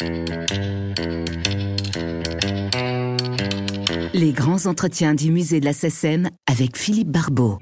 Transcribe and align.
Les 0.00 0.06
grands 4.32 4.66
entretiens 4.66 5.14
du 5.14 5.30
musée 5.30 5.60
de 5.60 5.64
la 5.64 5.72
SECEM 5.72 6.30
avec 6.50 6.76
Philippe 6.76 7.12
Barbeau. 7.12 7.60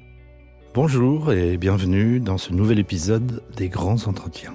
Bonjour 0.73 1.35
et 1.35 1.59
bienvenue 1.59 2.21
dans 2.21 2.39
ce 2.39 2.55
nouvel 2.55 2.79
épisode 2.79 3.43
des 3.55 3.69
grands 3.69 4.07
entretiens. 4.07 4.55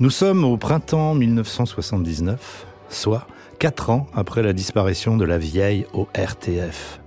Nous 0.00 0.10
sommes 0.10 0.44
au 0.44 0.56
printemps 0.56 1.14
1979, 1.14 2.66
soit 2.88 3.28
quatre 3.60 3.90
ans 3.90 4.08
après 4.12 4.42
la 4.42 4.52
disparition 4.52 5.16
de 5.16 5.24
la 5.24 5.38
vieille 5.38 5.86
au 5.92 6.08
RTF. 6.16 7.00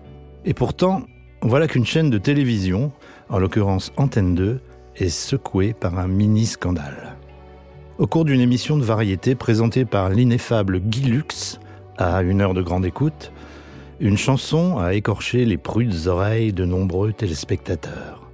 Et 0.45 0.53
pourtant, 0.53 1.03
voilà 1.41 1.67
qu'une 1.67 1.85
chaîne 1.85 2.09
de 2.09 2.17
télévision, 2.17 2.93
en 3.27 3.39
l'occurrence 3.39 3.91
Antenne 3.97 4.35
2, 4.35 4.61
est 4.95 5.09
secouée 5.09 5.73
par 5.73 5.99
un 5.99 6.07
mini-scandale. 6.07 7.14
Au 7.97 8.07
cours 8.07 8.25
d'une 8.25 8.41
émission 8.41 8.75
de 8.75 8.83
variété 8.83 9.35
présentée 9.35 9.85
par 9.85 10.09
l'ineffable 10.09 10.81
Guy 10.81 11.03
Lux, 11.03 11.61
à 11.97 12.23
une 12.23 12.41
heure 12.41 12.53
de 12.53 12.61
grande 12.61 12.85
écoute, 12.85 13.31
une 14.01 14.17
chanson 14.17 14.77
a 14.77 14.95
écorché 14.95 15.45
les 15.45 15.55
prudes 15.55 16.07
oreilles 16.07 16.51
de 16.51 16.65
nombreux 16.65 17.13
téléspectateurs. 17.13 18.29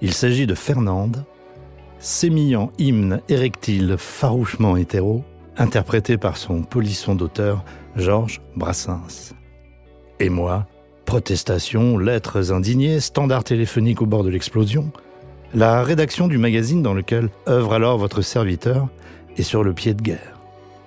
Il 0.00 0.12
s'agit 0.12 0.46
de 0.46 0.54
Fernande, 0.54 1.24
sémillant 1.98 2.70
hymne 2.78 3.20
érectile 3.28 3.96
farouchement 3.98 4.76
hétéro, 4.76 5.24
interprété 5.56 6.16
par 6.16 6.36
son 6.36 6.62
polisson 6.62 7.16
d'auteur 7.16 7.64
Georges 7.96 8.40
Brassens. 8.54 9.34
Et 10.20 10.28
moi, 10.28 10.68
protestations, 11.04 11.98
lettres 11.98 12.52
indignées, 12.52 13.00
standard 13.00 13.42
téléphonique 13.42 14.02
au 14.02 14.06
bord 14.06 14.22
de 14.22 14.30
l'explosion, 14.30 14.92
la 15.54 15.82
rédaction 15.82 16.28
du 16.28 16.38
magazine 16.38 16.82
dans 16.82 16.94
lequel 16.94 17.30
œuvre 17.48 17.72
alors 17.72 17.98
votre 17.98 18.22
serviteur 18.22 18.88
est 19.36 19.42
sur 19.42 19.64
le 19.64 19.72
pied 19.72 19.94
de 19.94 20.02
guerre. 20.02 20.38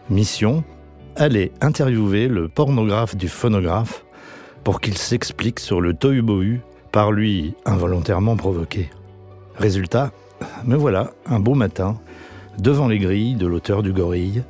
Mission 0.09 0.63
aller 1.15 1.51
interviewer 1.61 2.27
le 2.27 2.47
pornographe 2.47 3.15
du 3.15 3.27
phonographe 3.27 4.05
pour 4.63 4.79
qu'il 4.79 4.97
s'explique 4.97 5.59
sur 5.59 5.81
le 5.81 5.93
tohu-bohu 5.93 6.61
par 6.91 7.11
lui 7.11 7.55
involontairement 7.65 8.35
provoqué. 8.35 8.89
Résultat, 9.57 10.11
me 10.65 10.75
voilà, 10.75 11.11
un 11.25 11.39
beau 11.39 11.55
matin, 11.55 11.99
devant 12.59 12.87
les 12.87 12.99
grilles 12.99 13.35
de 13.35 13.47
l'auteur 13.47 13.81
du 13.81 13.93
gorille, 13.93 14.43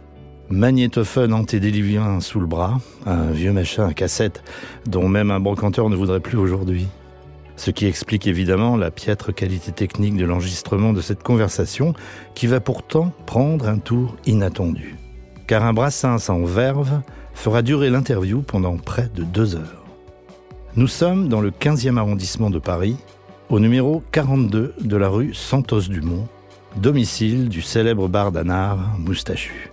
magnétophone 0.49 1.33
antédélivien 1.33 2.19
sous 2.19 2.39
le 2.39 2.45
bras, 2.45 2.79
un 3.05 3.31
vieux 3.31 3.53
machin 3.53 3.87
à 3.87 3.93
cassette 3.93 4.43
dont 4.85 5.07
même 5.07 5.31
un 5.31 5.39
brocanteur 5.39 5.89
ne 5.89 5.95
voudrait 5.95 6.19
plus 6.19 6.37
aujourd'hui. 6.37 6.87
Ce 7.61 7.69
qui 7.69 7.85
explique 7.85 8.25
évidemment 8.25 8.75
la 8.75 8.89
piètre 8.89 9.31
qualité 9.31 9.71
technique 9.71 10.17
de 10.17 10.25
l'enregistrement 10.25 10.93
de 10.93 11.01
cette 11.01 11.21
conversation 11.21 11.93
qui 12.33 12.47
va 12.47 12.59
pourtant 12.59 13.13
prendre 13.27 13.69
un 13.69 13.77
tour 13.77 14.15
inattendu 14.25 14.95
car 15.51 15.63
un 15.65 15.73
brassin 15.73 16.17
sans 16.17 16.43
verve 16.43 17.01
fera 17.35 17.61
durer 17.61 17.91
l'interview 17.91 18.41
pendant 18.41 18.77
près 18.77 19.09
de 19.13 19.23
deux 19.23 19.55
heures. 19.55 19.83
Nous 20.75 20.87
sommes 20.87 21.27
dans 21.27 21.41
le 21.41 21.51
15e 21.51 21.97
arrondissement 21.97 22.49
de 22.49 22.57
Paris, 22.57 22.95
au 23.49 23.59
numéro 23.59 24.01
42 24.11 24.73
de 24.79 24.95
la 24.95 25.09
rue 25.09 25.35
Santos-Dumont, 25.35 26.27
domicile 26.77 27.49
du 27.49 27.61
célèbre 27.61 28.07
bar 28.07 28.31
d'Anard 28.31 28.97
moustachu. 28.97 29.71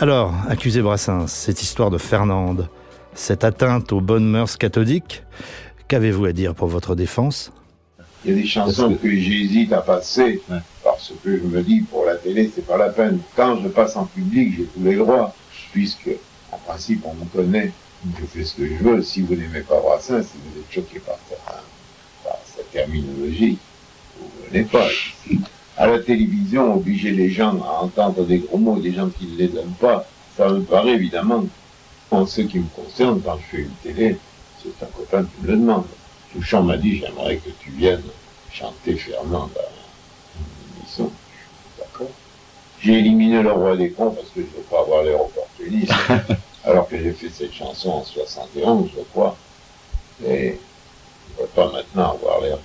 Alors, 0.00 0.34
accusé 0.48 0.82
Brassens, 0.82 1.28
cette 1.28 1.62
histoire 1.62 1.90
de 1.90 1.98
Fernande, 1.98 2.68
cette 3.14 3.44
atteinte 3.44 3.92
aux 3.92 4.00
bonnes 4.00 4.28
mœurs 4.28 4.56
cathodiques, 4.56 5.22
qu'avez-vous 5.88 6.24
à 6.26 6.32
dire 6.32 6.54
pour 6.54 6.68
votre 6.68 6.94
défense? 6.94 7.52
Il 8.24 8.30
y 8.30 8.38
a 8.38 8.42
des 8.42 8.46
chansons 8.46 8.94
que 8.94 9.08
j'hésite 9.08 9.72
à 9.72 9.80
passer 9.80 10.42
parce 10.82 11.12
que 11.22 11.36
je 11.36 11.42
me 11.44 11.62
dis, 11.62 11.82
pour 11.82 12.04
la 12.04 12.16
télé, 12.16 12.50
c'est 12.54 12.66
pas 12.66 12.76
la 12.76 12.88
peine. 12.88 13.20
Quand 13.36 13.60
je 13.62 13.68
passe 13.68 13.96
en 13.96 14.06
public, 14.06 14.54
j'ai 14.56 14.64
tous 14.64 14.82
les 14.82 14.96
droits, 14.96 15.34
puisque, 15.72 16.10
en 16.50 16.58
principe, 16.58 17.04
on 17.04 17.14
me 17.14 17.24
connaît, 17.26 17.72
je 18.18 18.26
fais 18.26 18.44
ce 18.44 18.54
que 18.54 18.66
je 18.66 18.74
veux. 18.82 19.02
Si 19.02 19.22
vous 19.22 19.34
n'aimez 19.34 19.60
pas 19.60 19.80
Brassens, 19.80 20.22
si 20.22 20.38
vous 20.44 20.60
êtes 20.60 20.72
choqué 20.72 20.98
par, 21.00 21.16
par 21.44 22.38
sa 22.44 22.62
terminologie, 22.72 23.58
vous 24.18 24.26
ne 24.44 24.50
venez 24.50 24.64
pas. 24.64 24.88
À 25.76 25.86
la 25.86 25.98
télévision, 25.98 26.74
obliger 26.74 27.12
les 27.12 27.30
gens 27.30 27.60
à 27.62 27.82
entendre 27.84 28.24
des 28.24 28.38
gros 28.38 28.58
mots, 28.58 28.80
des 28.80 28.92
gens 28.92 29.08
qui 29.08 29.26
ne 29.26 29.36
les 29.36 29.56
aiment 29.56 29.76
pas, 29.78 30.06
ça 30.36 30.48
me 30.48 30.62
paraît 30.62 30.94
évidemment, 30.94 31.44
en 32.10 32.26
ce 32.26 32.40
qui 32.40 32.58
me 32.58 32.68
concerne, 32.74 33.20
quand 33.22 33.38
je 33.38 33.56
fais 33.56 33.62
une 33.62 33.92
télé, 33.92 34.16
c'est 34.78 34.84
un 34.84 34.88
copain 34.88 35.24
qui 35.24 35.42
me 35.42 35.48
le 35.48 35.56
demande. 35.56 35.84
Touchant 36.32 36.62
m'a 36.62 36.76
dit, 36.76 36.98
j'aimerais 36.98 37.36
que 37.36 37.50
tu 37.60 37.70
viennes 37.70 38.02
chanter 38.52 38.96
Fernande 38.96 39.50
D'accord 41.78 42.10
J'ai 42.80 42.98
éliminé 42.98 43.42
le 43.42 43.52
roi 43.52 43.76
des 43.76 43.90
cons 43.90 44.10
parce 44.10 44.28
que 44.28 44.40
je 44.40 44.46
ne 44.46 44.46
veux 44.46 44.62
pas 44.70 44.80
avoir 44.80 45.02
l'air 45.02 45.20
opportuniste. 45.20 45.92
alors 46.64 46.88
que 46.88 46.98
j'ai 46.98 47.12
fait 47.12 47.28
cette 47.28 47.52
chanson 47.52 47.90
en 47.90 48.04
71, 48.04 48.90
je 48.96 49.02
crois. 49.12 49.36
Et 50.24 50.58
je 51.36 51.42
ne 51.42 51.46
veux 51.46 51.52
pas 51.54 51.70
maintenant 51.70 52.12
avoir 52.12 52.40
l'air 52.40 52.58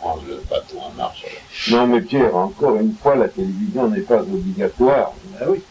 prendre 0.00 0.22
le 0.28 0.42
bateau 0.50 0.78
en 0.78 0.90
marche. 0.96 1.24
Non, 1.70 1.86
mais 1.86 2.00
Pierre, 2.00 2.34
encore 2.34 2.76
une 2.76 2.94
fois, 2.94 3.14
la 3.14 3.28
télévision 3.28 3.88
n'est 3.88 4.00
pas 4.00 4.20
obligatoire. 4.20 5.12
Ah 5.40 5.44
oui. 5.48 5.62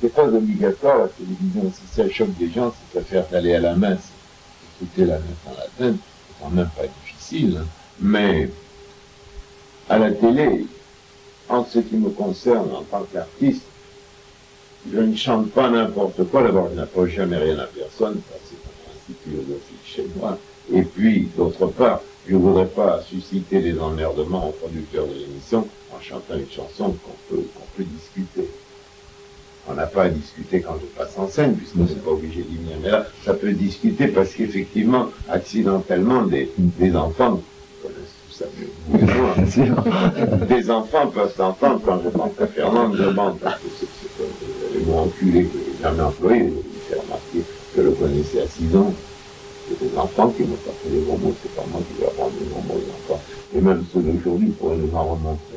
C'est 0.00 0.12
pas 0.12 0.24
obligatoire 0.24 0.98
la 0.98 1.08
télévision. 1.08 1.72
Si 1.72 1.94
ça 1.94 2.10
choque 2.10 2.36
des 2.36 2.50
gens, 2.50 2.72
c'est 2.72 3.00
préfère 3.00 3.26
d'aller 3.28 3.54
à 3.54 3.60
la 3.60 3.74
messe. 3.74 4.10
La 4.96 5.18
messe 5.18 5.22
en 5.46 5.50
latin, 5.50 5.96
c'est 5.98 6.42
quand 6.42 6.50
même 6.50 6.70
pas 6.76 6.86
difficile. 6.86 7.60
Mais 8.00 8.48
à 9.88 9.98
la 9.98 10.12
télé, 10.12 10.66
en 11.48 11.64
ce 11.64 11.78
qui 11.78 11.96
me 11.96 12.10
concerne 12.10 12.70
en 12.72 12.82
tant 12.82 13.04
qu'artiste, 13.12 13.62
je 14.92 14.98
ne 14.98 15.16
chante 15.16 15.50
pas 15.50 15.70
n'importe 15.70 16.24
quoi. 16.30 16.42
D'abord, 16.42 16.68
je 16.70 16.76
n'approche 16.76 17.10
jamais 17.10 17.38
rien 17.38 17.58
à 17.58 17.66
personne, 17.66 18.20
c'est 18.44 18.56
un 18.56 18.90
principe 18.90 19.22
philosophique 19.24 19.84
chez 19.84 20.06
moi. 20.16 20.38
Et 20.72 20.82
puis, 20.82 21.28
d'autre 21.36 21.66
part, 21.66 22.00
je 22.26 22.34
ne 22.34 22.40
voudrais 22.40 22.66
pas 22.66 23.02
susciter 23.02 23.60
des 23.60 23.78
emmerdements 23.78 24.48
au 24.48 24.52
producteur 24.52 25.06
de 25.06 25.14
l'émission 25.14 25.68
en 25.94 26.00
chantant 26.00 26.34
une 26.34 26.50
chanson 26.50 26.96
qu'on 27.04 27.34
peut, 27.34 27.42
qu'on 27.54 27.66
peut 27.76 27.84
discuter. 27.84 28.48
On 29.68 29.74
n'a 29.74 29.86
pas 29.86 30.04
à 30.04 30.08
discuter 30.08 30.60
quand 30.60 30.76
je 30.80 30.86
passe 30.98 31.14
en 31.16 31.28
scène, 31.28 31.56
puisque 31.56 31.76
n'est 31.76 32.00
pas 32.02 32.10
obligé 32.10 32.42
d'y 32.42 32.56
venir. 32.56 32.76
Mais 32.82 32.90
là, 32.90 33.06
ça 33.24 33.32
peut 33.34 33.52
discuter 33.52 34.08
parce 34.08 34.32
qu'effectivement, 34.34 35.06
accidentellement, 35.28 36.22
des, 36.22 36.50
des 36.58 36.94
enfants 36.94 37.40
des 40.48 40.70
enfants 40.70 41.06
peuvent 41.06 41.34
s'entendre 41.36 41.80
quand 41.84 42.00
je 42.02 42.08
pense 42.08 42.32
à 42.40 42.46
Fernande 42.46 42.96
de 42.96 43.10
bande, 43.10 43.38
parce 43.38 43.60
que 43.60 43.68
c'est 43.78 44.78
le 44.78 44.84
mot 44.84 44.98
enculé 45.00 45.44
que 45.44 45.58
j'ai 45.58 45.82
jamais 45.82 46.02
employé, 46.02 46.52
s'est 46.88 46.96
remarqué 46.96 47.38
que 47.74 47.82
je 47.82 47.82
le 47.82 47.90
connaissais 47.92 48.42
à 48.42 48.48
6 48.48 48.76
ans. 48.76 48.92
C'est 49.68 49.88
des 49.88 49.96
enfants 49.96 50.28
qui 50.30 50.42
m'ont 50.42 50.54
appris 50.54 50.90
les 50.90 51.00
gros 51.02 51.16
mots, 51.16 51.34
c'est 51.42 51.54
pas 51.54 51.64
moi 51.70 51.80
qui 51.88 52.00
vais 52.00 52.06
apprendre 52.06 52.32
les 52.40 52.46
gros 52.46 52.60
mots 52.62 52.74
aux 52.74 53.12
enfants. 53.12 53.22
Et 53.56 53.60
même 53.60 53.84
ceux 53.92 54.00
d'aujourd'hui 54.00 54.48
pourraient 54.48 54.76
nous 54.76 54.94
en 54.94 55.04
remontrer. 55.04 55.53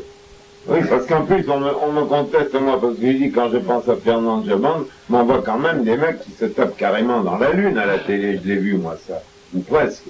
Oui, 0.69 0.79
parce 0.89 1.05
qu'en 1.05 1.23
plus, 1.23 1.45
on 1.49 1.59
me, 1.59 1.69
on 1.81 1.91
me, 1.93 2.05
conteste, 2.05 2.53
moi, 2.59 2.79
parce 2.79 2.95
que 2.95 3.07
je 3.07 3.11
dis, 3.13 3.31
quand 3.31 3.49
je 3.49 3.57
pense 3.57 3.87
à 3.87 3.95
Fernand 3.95 4.43
Jabande, 4.43 4.85
on 5.09 5.23
voit 5.23 5.41
quand 5.41 5.59
même 5.59 5.83
des 5.83 5.95
mecs 5.95 6.21
qui 6.21 6.31
se 6.31 6.45
tapent 6.45 6.75
carrément 6.75 7.21
dans 7.21 7.37
la 7.37 7.53
lune 7.53 7.77
à 7.77 7.85
la 7.85 7.99
télé, 7.99 8.39
je 8.43 8.47
l'ai 8.49 8.57
vu, 8.57 8.77
moi, 8.77 8.97
ça. 9.07 9.21
Ou 9.53 9.61
presque 9.61 10.03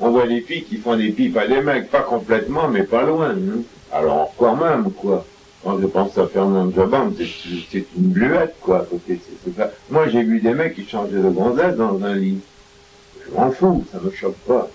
on 0.00 0.10
voit 0.10 0.26
des 0.26 0.40
filles 0.40 0.64
qui 0.64 0.78
font 0.78 0.96
des 0.96 1.10
pipes 1.10 1.36
à 1.36 1.46
des 1.46 1.60
mecs, 1.60 1.88
pas 1.88 2.00
complètement, 2.00 2.66
mais 2.66 2.82
pas 2.82 3.04
loin. 3.04 3.30
Hein. 3.30 3.62
Alors, 3.92 4.32
quand 4.36 4.56
même, 4.56 4.90
quoi. 4.90 5.24
Quand 5.62 5.78
je 5.80 5.86
pense 5.86 6.18
à 6.18 6.26
Fernand 6.26 6.72
Jabam, 6.72 7.14
c'est 7.16 7.84
une 7.96 8.08
bluette, 8.08 8.56
quoi. 8.60 8.84
Moi, 9.90 10.08
j'ai 10.08 10.24
vu 10.24 10.40
des 10.40 10.54
mecs 10.54 10.74
qui 10.74 10.84
changeaient 10.88 11.18
de 11.18 11.30
gonzesse 11.30 11.76
dans 11.76 12.02
un 12.02 12.16
lit. 12.16 12.40
Je 13.24 13.32
m'en 13.32 13.52
fous, 13.52 13.84
ça 13.92 14.00
me 14.00 14.10
choque 14.10 14.36
pas. 14.38 14.68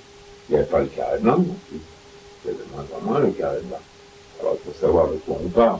Il 0.47 0.53
n'y 0.53 0.59
avait 0.59 0.69
pas 0.69 0.79
le 0.79 0.85
carré 0.85 1.19
blanc 1.19 1.37
non 1.39 1.57
plus. 1.67 1.79
Il 2.45 2.51
y 2.51 2.53
de 2.53 2.59
moins 2.73 2.85
en 2.97 3.05
moins 3.05 3.19
le 3.19 3.31
carré 3.31 3.57
blanc. 3.63 3.79
Alors, 4.39 4.55
il 4.55 4.71
faut 4.71 4.79
savoir 4.79 5.07
de 5.07 5.15
quoi 5.25 5.37
on 5.43 5.49
parle. 5.49 5.79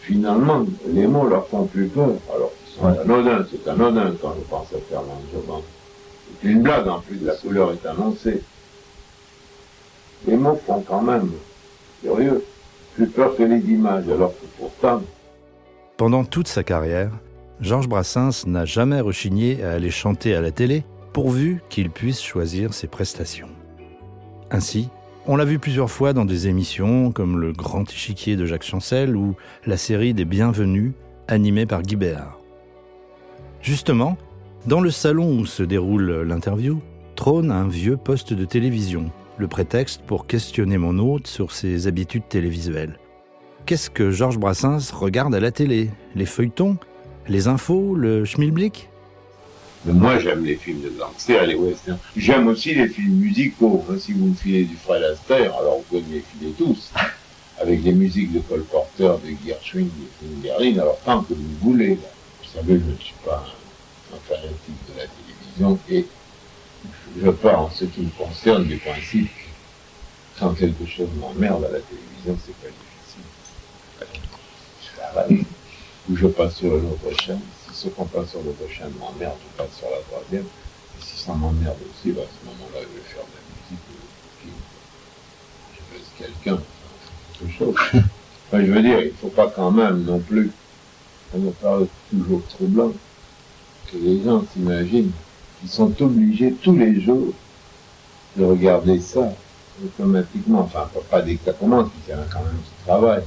Finalement, 0.00 0.64
les 0.86 1.06
mots 1.06 1.28
leur 1.28 1.46
font 1.48 1.64
plus 1.66 1.86
peur, 1.86 2.14
alors 2.34 2.52
qu'ils 2.64 2.80
sont 2.80 2.86
anodins. 2.86 3.46
C'est 3.50 3.68
anodin 3.68 4.14
quand 4.20 4.34
je 4.38 4.48
pense 4.48 4.66
à 4.72 4.78
Fernand 4.88 5.20
Jabam. 5.32 5.60
C'est 6.42 6.48
une 6.48 6.62
blague 6.62 6.88
en 6.88 7.00
plus, 7.00 7.18
la 7.22 7.34
couleur 7.34 7.72
est 7.72 7.86
annoncée. 7.86 8.42
Les 10.26 10.36
mots 10.36 10.58
font 10.66 10.80
quand 10.80 11.02
même, 11.02 11.30
curieux, 12.02 12.44
plus 12.94 13.06
peur 13.06 13.36
que 13.36 13.42
les 13.42 13.60
images, 13.70 14.08
alors 14.08 14.32
que 14.32 14.46
pourtant... 14.58 15.02
Pendant 15.96 16.24
toute 16.24 16.48
sa 16.48 16.62
carrière, 16.62 17.10
Georges 17.60 17.88
Brassens 17.88 18.46
n'a 18.46 18.64
jamais 18.64 19.00
rechigné 19.00 19.62
à 19.62 19.72
aller 19.72 19.90
chanter 19.90 20.34
à 20.34 20.40
la 20.40 20.50
télé, 20.50 20.84
pourvu 21.12 21.62
qu'il 21.68 21.90
puisse 21.90 22.22
choisir 22.22 22.72
ses 22.72 22.86
prestations. 22.86 23.48
Ainsi, 24.50 24.88
on 25.30 25.36
l'a 25.36 25.44
vu 25.44 25.60
plusieurs 25.60 25.92
fois 25.92 26.12
dans 26.12 26.24
des 26.24 26.48
émissions 26.48 27.12
comme 27.12 27.38
Le 27.38 27.52
Grand 27.52 27.88
Échiquier 27.88 28.34
de 28.34 28.46
Jacques 28.46 28.64
Chancel 28.64 29.14
ou 29.14 29.36
la 29.64 29.76
série 29.76 30.12
des 30.12 30.24
Bienvenus, 30.24 30.90
animée 31.28 31.66
par 31.66 31.82
Guy 31.82 31.94
Béard. 31.94 32.40
Justement, 33.62 34.18
dans 34.66 34.80
le 34.80 34.90
salon 34.90 35.38
où 35.38 35.46
se 35.46 35.62
déroule 35.62 36.22
l'interview, 36.22 36.80
trône 37.14 37.52
un 37.52 37.68
vieux 37.68 37.96
poste 37.96 38.32
de 38.32 38.44
télévision, 38.44 39.12
le 39.38 39.46
prétexte 39.46 40.02
pour 40.02 40.26
questionner 40.26 40.78
mon 40.78 40.98
hôte 40.98 41.28
sur 41.28 41.52
ses 41.52 41.86
habitudes 41.86 42.26
télévisuelles. 42.28 42.98
qu'est-ce 43.66 43.88
que 43.88 44.10
Georges 44.10 44.38
Brassens 44.38 44.92
regarde 44.92 45.36
à 45.36 45.38
la 45.38 45.52
télé? 45.52 45.90
Les 46.16 46.26
feuilletons? 46.26 46.76
Les 47.28 47.46
infos? 47.46 47.94
Le 47.94 48.24
schmilblick? 48.24 48.89
Mais 49.84 49.92
moi, 49.94 50.18
j'aime 50.18 50.44
les 50.44 50.56
films 50.56 50.82
de 50.82 50.90
gangsters 50.90 51.44
et 51.44 51.46
les 51.46 51.54
westerns. 51.54 51.98
J'aime 52.16 52.48
aussi 52.48 52.74
les 52.74 52.88
films 52.88 53.14
musicaux. 53.14 53.84
Hein, 53.88 53.96
si 53.98 54.12
vous 54.12 54.26
me 54.26 54.34
filez 54.34 54.64
du 54.64 54.76
Fred 54.76 55.02
Astaire, 55.02 55.54
alors 55.56 55.78
vous 55.78 55.84
pouvez 55.88 56.02
me 56.02 56.14
les 56.14 56.20
filer 56.20 56.52
tous. 56.58 56.90
Avec 57.60 57.82
des 57.82 57.92
musiques 57.92 58.32
de 58.32 58.40
Cole 58.40 58.64
Porter, 58.64 59.12
de 59.24 59.46
Gershwin, 59.46 59.84
de 59.84 60.26
Fingerlin, 60.42 60.80
alors 60.80 60.98
tant 61.04 61.22
que 61.22 61.34
vous 61.34 61.56
voulez. 61.62 61.94
Vous 61.94 62.58
savez, 62.58 62.80
je 62.80 62.90
ne 62.90 62.96
suis 62.98 63.14
pas 63.24 63.44
un, 64.12 64.16
un 64.16 64.20
fanatique 64.28 64.80
de 64.88 64.98
la 64.98 65.06
télévision 65.06 65.78
et 65.90 66.06
je 67.22 67.30
pars 67.30 67.62
en 67.62 67.70
ce 67.70 67.84
qui 67.84 68.00
me 68.00 68.10
concerne 68.10 68.64
du 68.64 68.76
principe 68.76 69.28
que 69.28 70.40
quand 70.40 70.54
quelque 70.54 70.86
chose 70.86 71.08
m'emmerde 71.18 71.64
à 71.64 71.72
la 71.72 71.80
télévision, 71.80 72.38
c'est 72.44 72.56
pas 72.56 72.68
difficile. 72.68 73.24
Je 74.82 75.00
travaille. 75.00 75.44
Ou 76.08 76.16
je 76.16 76.26
passe 76.28 76.56
sur 76.56 76.76
une 76.76 76.86
autre 76.86 77.22
chaîne. 77.22 77.40
Si 77.80 77.88
qu'on 77.92 78.04
passe 78.04 78.28
sur 78.28 78.42
l'autre 78.42 78.68
chaîne 78.70 78.92
m'emmerde, 79.00 79.38
je 79.40 79.56
passe 79.56 79.74
sur 79.78 79.88
la 79.88 80.00
troisième. 80.02 80.44
Et 80.44 81.00
si 81.02 81.16
ça 81.24 81.32
m'emmerde 81.32 81.78
aussi, 81.90 82.12
bah, 82.12 82.20
à 82.20 82.28
ce 82.28 82.44
moment-là, 82.44 82.80
je 82.82 82.94
vais 82.98 83.04
faire 83.08 83.24
de 83.24 83.32
la 83.32 83.40
musique. 83.56 83.84
ou- 83.88 84.50
Je 85.72 85.94
baisse 85.96 86.10
quelqu'un. 86.18 86.60
Enfin, 86.60 87.38
quelque 87.38 87.58
chose. 87.58 87.74
Enfin, 88.48 88.66
je 88.66 88.70
veux 88.70 88.82
dire, 88.82 89.00
il 89.00 89.12
ne 89.12 89.16
faut 89.16 89.28
pas 89.28 89.48
quand 89.48 89.70
même 89.70 90.02
non 90.02 90.18
plus. 90.20 90.52
Ça 91.32 91.38
me 91.38 91.50
paraît 91.52 91.86
toujours 92.10 92.42
troublant 92.48 92.92
que 93.90 93.96
les 93.96 94.22
gens 94.24 94.44
s'imaginent 94.52 95.12
ils 95.62 95.68
sont 95.70 96.02
obligés 96.02 96.52
tous 96.62 96.76
les 96.76 97.00
jours 97.00 97.32
de 98.36 98.44
regarder 98.44 99.00
ça 99.00 99.32
automatiquement. 99.82 100.60
Enfin, 100.60 100.90
pas- 101.10 101.22
dès 101.22 101.36
que 101.36 101.46
ça 101.46 101.54
commence, 101.54 101.88
il 102.06 102.10
y 102.10 102.14
en 102.14 102.18
a 102.20 102.24
quand 102.30 102.40
même 102.44 102.60
qui 102.62 102.84
travaillent. 102.84 103.24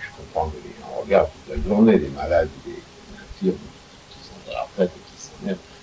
Je 0.00 0.08
comprends 0.16 0.50
que 0.50 0.56
les 0.66 0.74
gens 0.80 1.00
regardent 1.00 1.30
toute 1.46 1.56
la 1.56 1.68
journée, 1.68 1.98
les 1.98 2.08
malades, 2.08 2.48
les 2.66 2.82
infirmes 3.46 3.56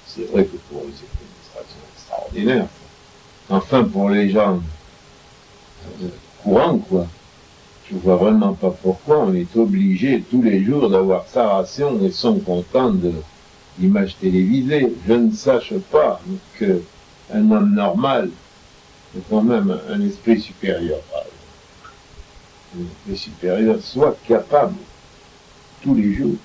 C'est 0.07 0.29
vrai 0.31 0.44
que 0.45 0.57
pour 0.69 0.81
eux, 0.81 0.91
c'est 0.94 1.06
une 1.06 1.27
administration 1.27 1.77
extraordinaire. 1.95 2.68
Enfin, 3.50 3.83
pour 3.83 4.09
les 4.09 4.29
gens 4.29 4.59
euh, 6.01 6.07
courants, 6.44 6.77
quoi, 6.79 7.07
je 7.89 7.95
vois 7.97 8.18
vraiment 8.18 8.53
pas 8.53 8.71
pourquoi 8.71 9.19
on 9.19 9.33
est 9.33 9.56
obligé 9.56 10.23
tous 10.29 10.41
les 10.41 10.63
jours 10.63 10.89
d'avoir 10.89 11.25
sa 11.27 11.47
ration 11.47 12.00
et 12.03 12.12
sont 12.12 12.39
contents 12.39 12.91
de 12.91 13.13
l'image 13.79 14.18
télévisée. 14.19 14.94
Je 15.07 15.13
ne 15.13 15.31
sache 15.31 15.73
pas 15.91 16.21
que 16.57 16.81
un 17.33 17.51
homme 17.51 17.73
normal 17.73 18.29
est 19.18 19.21
quand 19.29 19.41
même 19.41 19.77
un 19.89 20.01
esprit 20.01 20.39
supérieur 20.41 21.00
soit 23.81 24.18
capable 24.27 24.75
tous 25.81 25.95
les 25.95 26.13
jours 26.13 26.35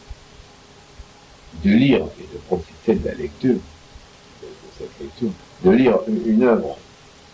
de 1.64 1.70
lire 1.70 2.06
et 2.18 2.34
de 2.34 2.38
profiter 2.46 2.94
de 2.94 3.08
la 3.08 3.14
lecture, 3.14 3.54
de, 3.54 4.48
cette 4.78 5.00
lecture, 5.00 5.30
de 5.64 5.70
lire 5.70 5.98
une, 6.08 6.42
œuvre 6.42 6.76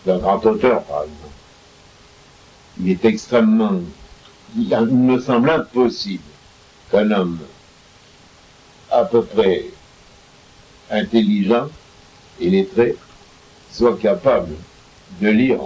d'un 0.05 0.17
grand 0.17 0.45
auteur, 0.45 0.83
par 0.83 1.03
exemple. 1.03 1.19
Il 2.79 2.89
est 2.89 3.05
extrêmement, 3.05 3.81
il 4.55 4.75
me 4.77 5.19
semble 5.19 5.49
impossible 5.49 6.23
qu'un 6.91 7.11
homme 7.11 7.39
à 8.91 9.05
peu 9.05 9.23
près 9.23 9.65
intelligent 10.89 11.67
et 12.39 12.49
lettré 12.49 12.95
soit 13.71 13.97
capable 13.97 14.53
de 15.21 15.29
lire 15.29 15.59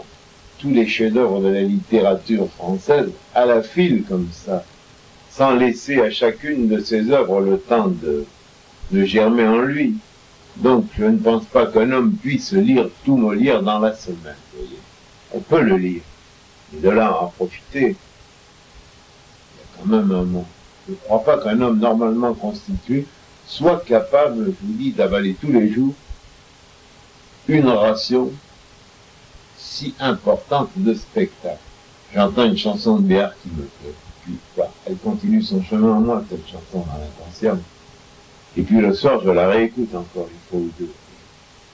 tous 0.59 0.69
les 0.71 0.87
chefs-d'œuvre 0.87 1.41
de 1.41 1.49
la 1.49 1.61
littérature 1.61 2.49
française 2.51 3.09
à 3.35 3.45
la 3.45 3.61
file 3.61 4.03
comme 4.07 4.29
ça, 4.31 4.63
sans 5.29 5.55
laisser 5.55 6.01
à 6.01 6.09
chacune 6.09 6.67
de 6.67 6.79
ses 6.79 7.11
œuvres 7.11 7.41
le 7.41 7.59
temps 7.59 7.87
de, 7.87 8.25
de 8.91 9.03
germer 9.05 9.47
en 9.47 9.59
lui. 9.59 9.95
Donc, 10.57 10.85
je 10.97 11.05
ne 11.05 11.17
pense 11.17 11.45
pas 11.45 11.67
qu'un 11.67 11.91
homme 11.91 12.13
puisse 12.13 12.51
lire 12.51 12.89
tout 13.05 13.15
Molière 13.15 13.61
dans 13.61 13.79
la 13.79 13.95
semaine. 13.95 14.35
vous 14.53 14.59
voyez. 14.59 14.79
On 15.33 15.39
peut 15.39 15.61
le 15.61 15.77
lire, 15.77 16.01
mais 16.71 16.79
de 16.79 16.89
là 16.89 17.07
à 17.07 17.23
en 17.23 17.27
profiter, 17.27 17.79
il 17.79 17.87
y 17.87 17.91
a 17.91 19.77
quand 19.77 19.85
même 19.85 20.11
un 20.11 20.23
mot. 20.23 20.45
Je 20.87 20.93
ne 20.93 20.97
crois 20.97 21.23
pas 21.23 21.37
qu'un 21.37 21.59
homme 21.61 21.79
normalement 21.79 22.33
constitué 22.33 23.05
soit 23.45 23.83
capable, 23.85 24.45
je 24.45 24.65
vous 24.65 24.73
dis, 24.73 24.91
d'avaler 24.91 25.33
tous 25.33 25.51
les 25.51 25.71
jours 25.71 25.93
une 27.47 27.67
ration 27.67 28.31
si 29.57 29.93
importante 29.99 30.69
de 30.75 30.93
spectacle. 30.93 31.59
J'entends 32.13 32.45
une 32.45 32.57
chanson 32.57 32.97
de 32.97 33.03
Béard 33.03 33.33
qui 33.41 33.49
me 33.49 33.63
plaît. 33.63 33.93
Puis, 34.23 34.37
elle 34.85 34.97
continue 34.97 35.41
son 35.41 35.63
chemin 35.63 35.93
en 35.93 36.01
moi, 36.01 36.23
cette 36.29 36.45
chanson 36.45 36.85
dans 36.85 36.99
l'inconscient. 36.99 37.57
Et 38.57 38.61
puis 38.61 38.77
le 38.81 38.93
soir, 38.93 39.21
je 39.23 39.29
la 39.29 39.47
réécoute 39.49 39.93
encore 39.93 40.27
une 40.31 40.49
fois 40.49 40.59
ou 40.59 40.71
deux. 40.79 40.91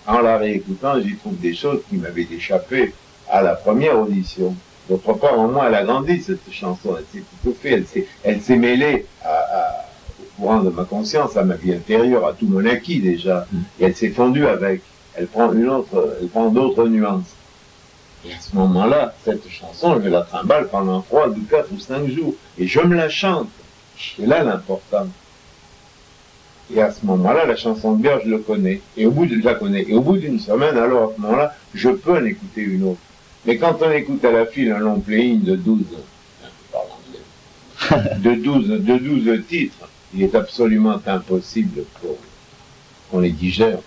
En 0.06 0.20
la 0.20 0.38
réécoutant, 0.38 1.00
j'y 1.02 1.16
trouve 1.16 1.40
des 1.40 1.56
choses 1.56 1.80
qui 1.90 1.96
m'avaient 1.96 2.28
échappé 2.30 2.94
à 3.30 3.42
la 3.42 3.56
première 3.56 4.00
audition. 4.00 4.54
D'autre 4.90 5.14
part, 5.14 5.40
en 5.40 5.48
moi, 5.48 5.66
elle 5.68 5.76
a 5.76 5.84
grandi, 5.84 6.22
cette 6.22 6.52
chanson. 6.52 6.96
Elle 6.98 7.06
s'est 7.12 7.26
étouffée, 7.42 7.72
elle 7.72 7.88
s'est, 7.88 8.06
elle 8.24 8.42
s'est 8.42 8.58
mêlée 8.58 9.06
à, 9.24 9.30
à- 9.30 9.86
au 10.20 10.42
courant 10.42 10.60
de 10.60 10.70
ma 10.72 10.84
conscience, 10.84 11.38
à 11.38 11.44
ma 11.44 11.56
vie 11.56 11.74
intérieure, 11.74 12.28
à 12.28 12.34
tout 12.34 12.48
mon 12.48 12.66
acquis 12.66 13.00
déjà. 13.00 13.48
Et 13.80 13.86
elle 13.86 13.96
s'est 13.96 14.10
fondue 14.10 14.46
avec. 14.46 14.82
Elle 15.16 15.28
prend 15.28 15.54
une 15.54 15.70
autre, 15.70 16.18
elle 16.20 16.28
prend 16.28 16.50
d'autres 16.50 16.86
nuances. 16.90 17.32
Et 18.28 18.34
à 18.34 18.40
ce 18.42 18.56
moment-là, 18.58 19.14
cette 19.24 19.48
chanson, 19.50 20.02
je 20.04 20.10
la 20.10 20.22
trimballe 20.24 20.68
pendant 20.68 21.00
trois 21.02 21.30
ou 21.30 21.40
quatre 21.50 21.72
ou 21.72 21.80
cinq 21.80 22.08
jours. 22.10 22.34
Et 22.58 22.68
je 22.68 22.82
me 22.82 22.96
la 22.96 23.08
chante. 23.10 23.48
C'est 24.18 24.26
là 24.26 24.44
l'important. 24.44 25.08
Et 26.76 26.82
à 26.82 26.92
ce 26.92 27.06
moment-là, 27.06 27.46
la 27.46 27.56
chanson 27.56 27.94
de 27.94 28.02
Bière, 28.02 28.20
je 28.26 28.30
le 28.30 28.40
connais. 28.40 28.82
Et 28.98 29.06
au 29.06 29.12
bout 29.12 29.26
de, 29.26 29.36
je 29.36 29.46
la 29.46 29.54
connais. 29.54 29.86
Et 29.88 29.94
au 29.94 30.02
bout 30.02 30.18
d'une 30.18 30.40
semaine, 30.40 30.78
alors, 30.78 31.12
à 31.12 31.16
ce 31.16 31.22
moment-là, 31.22 31.56
je 31.74 31.90
peux 31.90 32.18
en 32.18 32.26
écouter 32.26 32.62
une 32.62 32.84
autre. 32.84 33.00
Mais 33.46 33.58
quand 33.58 33.78
on 33.82 33.92
écoute 33.92 34.24
à 34.26 34.32
la 34.32 34.46
file 34.46 34.72
un 34.72 34.80
long 34.80 35.00
playing 35.00 35.44
de 35.44 35.56
12, 35.56 35.82
hein, 35.82 36.48
je 36.48 36.72
parle 36.72 38.00
anglais, 38.00 38.20
de 38.20 38.42
12, 38.42 38.68
de 38.68 38.98
12 38.98 39.46
titres, 39.48 39.88
il 40.16 40.24
est 40.24 40.34
absolument 40.34 41.00
impossible 41.06 41.84
qu'on 43.12 43.20
les 43.20 43.32
digère. 43.32 43.80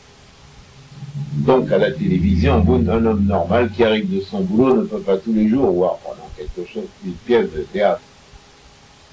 Donc, 1.33 1.73
à 1.73 1.79
la 1.79 1.91
télévision, 1.91 2.55
un 2.55 3.06
homme 3.06 3.25
normal 3.25 3.71
qui 3.75 3.83
arrive 3.83 4.15
de 4.15 4.21
son 4.21 4.41
boulot 4.41 4.77
ne 4.77 4.83
peut 4.83 5.00
pas 5.00 5.17
tous 5.17 5.33
les 5.33 5.49
jours 5.49 5.71
voir 5.71 5.97
pendant 5.99 6.29
quelque 6.37 6.71
chose, 6.71 6.88
une 7.05 7.12
pièce 7.12 7.50
de 7.53 7.62
théâtre, 7.62 8.03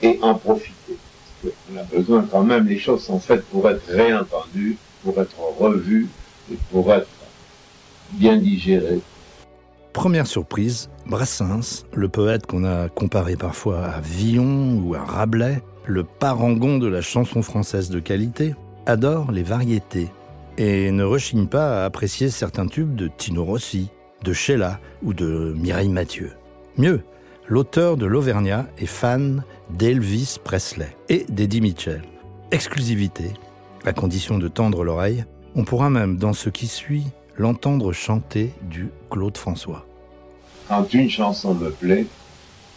et 0.02 0.20
en 0.22 0.36
profiter. 0.36 0.98
Qu'on 1.44 1.78
a 1.78 1.84
besoin 1.84 2.26
quand 2.32 2.44
même, 2.44 2.68
les 2.68 2.80
choses 2.80 3.04
sont 3.04 3.20
faites 3.20 3.46
pour 3.46 3.70
être 3.70 3.86
réentendues, 3.88 4.78
pour 5.04 5.20
être 5.20 5.36
revues, 5.60 6.08
et 6.52 6.58
pour 6.72 6.92
être 6.94 7.08
bien 8.12 8.38
digérées. 8.38 9.02
Première 9.92 10.28
surprise, 10.28 10.90
Brassens, 11.06 11.86
le 11.94 12.10
poète 12.10 12.48
qu'on 12.48 12.64
a 12.64 12.90
comparé 12.90 13.36
parfois 13.36 13.86
à 13.86 14.02
Villon 14.02 14.82
ou 14.84 14.96
à 14.96 15.04
Rabelais, 15.04 15.62
le 15.86 16.04
parangon 16.04 16.78
de 16.78 16.88
la 16.88 17.02
chanson 17.02 17.42
française 17.42 17.90
de 17.90 18.00
qualité, 18.00 18.56
adore 18.86 19.32
les 19.32 19.44
variétés 19.44 20.10
et 20.58 20.92
ne 20.92 21.04
rechigne 21.04 21.48
pas 21.48 21.82
à 21.82 21.86
apprécier 21.86 22.30
certains 22.30 22.68
tubes 22.68 22.96
de 22.96 23.08
Tino 23.08 23.44
Rossi, 23.44 23.90
de 24.24 24.34
Sheila 24.34 24.80
ou 25.04 25.14
de 25.14 25.54
Mireille 25.58 25.90
Mathieu. 25.90 26.32
Mieux, 26.78 27.02
l'auteur 27.54 27.98
de 27.98 28.08
l'Auvergnat 28.08 28.66
est 28.80 28.88
fan 28.88 29.44
d'Elvis 29.70 30.40
Presley 30.44 30.98
et 31.08 31.24
d'Eddie 31.30 31.62
Mitchell. 31.62 32.02
Exclusivité, 32.50 33.26
à 33.86 33.94
condition 33.94 34.40
de 34.40 34.48
tendre 34.48 34.84
l'oreille, 34.84 35.24
on 35.54 35.64
pourra 35.64 35.92
même, 35.92 36.18
dans 36.18 36.34
ce 36.34 36.50
qui 36.50 36.66
suit, 36.66 37.06
l'entendre 37.38 37.94
chanter 37.94 38.52
du 38.64 38.90
Claude 39.12 39.38
François. 39.38 39.86
Quand 40.68 40.92
une 40.96 41.12
chanson 41.12 41.54
me 41.54 41.70
plaît, 41.70 42.08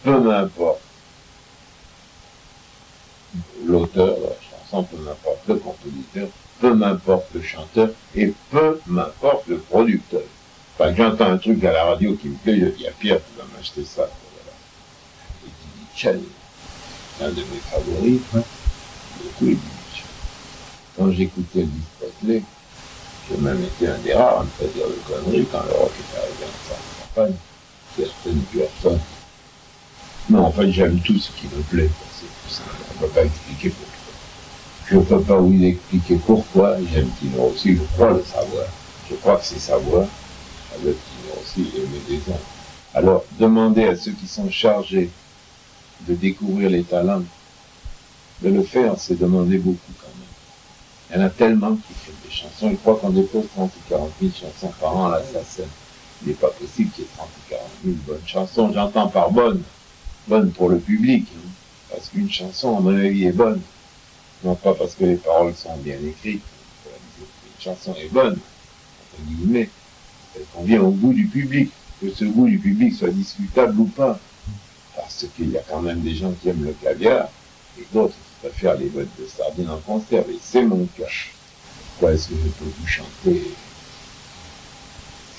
peu 0.03 0.19
m'importe 0.19 0.81
l'auteur 3.65 4.15
de 4.15 4.23
la 4.25 4.35
chanson, 4.51 4.83
peu 4.83 4.97
m'importe 4.97 5.47
le 5.47 5.55
compositeur, 5.55 6.27
peu 6.61 6.75
m'importe 6.75 7.25
le 7.33 7.41
chanteur 7.41 7.89
et 8.13 8.31
peu 8.51 8.79
m'importe 8.85 9.47
le 9.47 9.57
producteur. 9.57 10.21
Enfin, 10.77 10.93
j'entends 10.93 11.31
un 11.31 11.37
truc 11.39 11.63
à 11.63 11.71
la 11.71 11.83
radio 11.85 12.13
qui 12.13 12.27
me 12.27 12.35
plaît, 12.35 12.59
je 12.59 12.65
dis 12.77 12.85
à 12.85 12.91
Pierre, 12.91 13.17
tu 13.17 13.39
vas 13.39 13.57
m'acheter 13.57 13.83
ça. 13.83 14.07
C'est 15.99 16.09
un 16.09 17.29
de 17.29 17.41
mes 17.41 17.59
favoris. 17.71 18.21
Hein. 18.35 18.43
Beaucoup 19.17 19.45
Eddie 19.45 19.55
Mitchell. 19.55 20.05
Quand 20.95 21.11
j'écoutais 21.11 21.59
Elvis 21.61 21.81
Presley, 21.97 22.43
j'ai 23.27 23.37
même 23.37 23.63
été 23.63 23.87
un 23.87 23.97
des 23.97 24.13
rares 24.13 24.41
à 24.41 24.43
me 24.43 24.49
faire 24.49 24.67
dire 24.67 24.85
de 24.85 25.11
conneries 25.11 25.47
quand 25.51 25.63
le 25.63 25.73
rock 25.73 25.91
est 25.97 26.17
arrivé 26.19 26.45
en 26.45 27.21
campagne. 27.21 27.35
Certaines 27.97 28.41
personnes. 28.41 28.99
Non, 30.29 30.45
en 30.45 30.51
fait, 30.51 30.71
j'aime 30.71 30.99
tout 30.99 31.17
ce 31.17 31.31
qui 31.31 31.47
me 31.47 31.63
plaît. 31.63 31.89
C'est. 32.47 32.61
On 32.91 33.01
ne 33.01 33.07
peut 33.07 33.13
pas 33.13 33.25
expliquer 33.25 33.69
pourquoi. 33.69 34.13
Je 34.85 34.95
ne 34.97 35.01
peux 35.01 35.21
pas 35.21 35.37
vous 35.37 35.63
expliquer 35.63 36.15
pourquoi 36.17 36.77
j'aime 36.93 37.09
Tino 37.19 37.41
aussi. 37.45 37.75
Je 37.75 37.81
crois 37.95 38.13
le 38.13 38.23
savoir. 38.23 38.67
Je 39.09 39.15
crois 39.15 39.37
que 39.37 39.45
c'est 39.45 39.59
savoir. 39.59 40.05
Avec 40.75 40.95
Tino 40.95 41.41
aussi, 41.41 41.71
aimer 41.75 42.01
des 42.07 42.17
gens. 42.17 42.39
Alors, 42.93 43.23
demandez 43.39 43.85
à 43.85 43.95
ceux 43.95 44.11
qui 44.11 44.27
sont 44.27 44.51
chargés 44.51 45.09
de 46.01 46.13
découvrir 46.13 46.69
les 46.69 46.83
talents. 46.83 47.23
De 48.41 48.49
le 48.49 48.63
faire, 48.63 48.95
c'est 48.99 49.17
demander 49.17 49.57
beaucoup 49.57 49.93
quand 49.99 50.07
même. 50.07 50.27
Il 51.09 51.17
y 51.17 51.23
en 51.23 51.25
a 51.25 51.29
tellement 51.29 51.75
qui 51.75 51.93
font 51.93 52.11
des 52.23 52.33
chansons. 52.33 52.69
Je 52.69 52.75
crois 52.75 52.97
qu'on 52.97 53.09
dépose 53.09 53.45
30 53.55 53.71
ou 53.71 53.89
40 53.89 54.11
000 54.21 54.31
chansons 54.33 54.73
par 54.79 54.95
an 54.95 55.07
à 55.07 55.19
la 55.19 55.23
SACEM. 55.23 55.65
Il 56.21 56.29
n'est 56.29 56.33
pas 56.35 56.49
possible 56.49 56.91
qu'il 56.91 57.03
y 57.03 57.07
ait 57.07 57.09
30 57.17 57.27
ou 57.27 57.49
40 57.49 57.67
000 57.83 57.95
bonnes 58.05 58.27
chansons. 58.27 58.71
J'entends 58.73 59.07
par 59.07 59.31
bonne, 59.31 59.63
bonne 60.27 60.51
pour 60.51 60.69
le 60.69 60.77
public. 60.77 61.27
Hein. 61.35 61.49
Parce 61.89 62.09
qu'une 62.09 62.29
chanson, 62.29 62.77
à 62.77 62.79
mon 62.81 62.95
avis, 62.95 63.25
est 63.25 63.31
bonne. 63.31 63.61
Non 64.43 64.55
pas 64.55 64.73
parce 64.73 64.93
que 64.93 65.05
les 65.05 65.15
paroles 65.15 65.55
sont 65.55 65.75
bien 65.77 65.97
écrites. 66.05 66.43
Une 66.85 67.63
chanson 67.63 67.95
est 67.95 68.11
bonne, 68.11 68.33
entre 68.37 69.23
guillemets. 69.25 69.69
Elle 70.35 70.45
convient 70.53 70.81
au 70.81 70.91
goût 70.91 71.13
du 71.13 71.25
public. 71.25 71.71
Que 71.99 72.11
ce 72.11 72.25
goût 72.25 72.45
du 72.45 72.59
public 72.59 72.93
soit 72.93 73.09
discutable 73.09 73.79
ou 73.79 73.85
pas. 73.85 74.19
Parce 74.97 75.25
qu'il 75.35 75.51
y 75.51 75.57
a 75.57 75.61
quand 75.61 75.81
même 75.81 76.01
des 76.01 76.15
gens 76.15 76.33
qui 76.41 76.49
aiment 76.49 76.65
le 76.65 76.73
caviar 76.73 77.29
et 77.79 77.85
d'autres 77.93 78.15
qui 78.15 78.47
préfèrent 78.47 78.77
les 78.77 78.87
boîtes 78.87 79.15
de 79.19 79.27
sardines 79.27 79.69
en 79.69 79.77
conserve. 79.77 80.29
Et 80.31 80.39
c'est 80.41 80.63
mon 80.63 80.85
cas. 80.97 81.05
Pourquoi 81.91 82.13
est-ce 82.13 82.29
que 82.29 82.33
je 82.33 82.49
peux 82.49 82.65
vous 82.65 82.87
chanter 82.87 83.43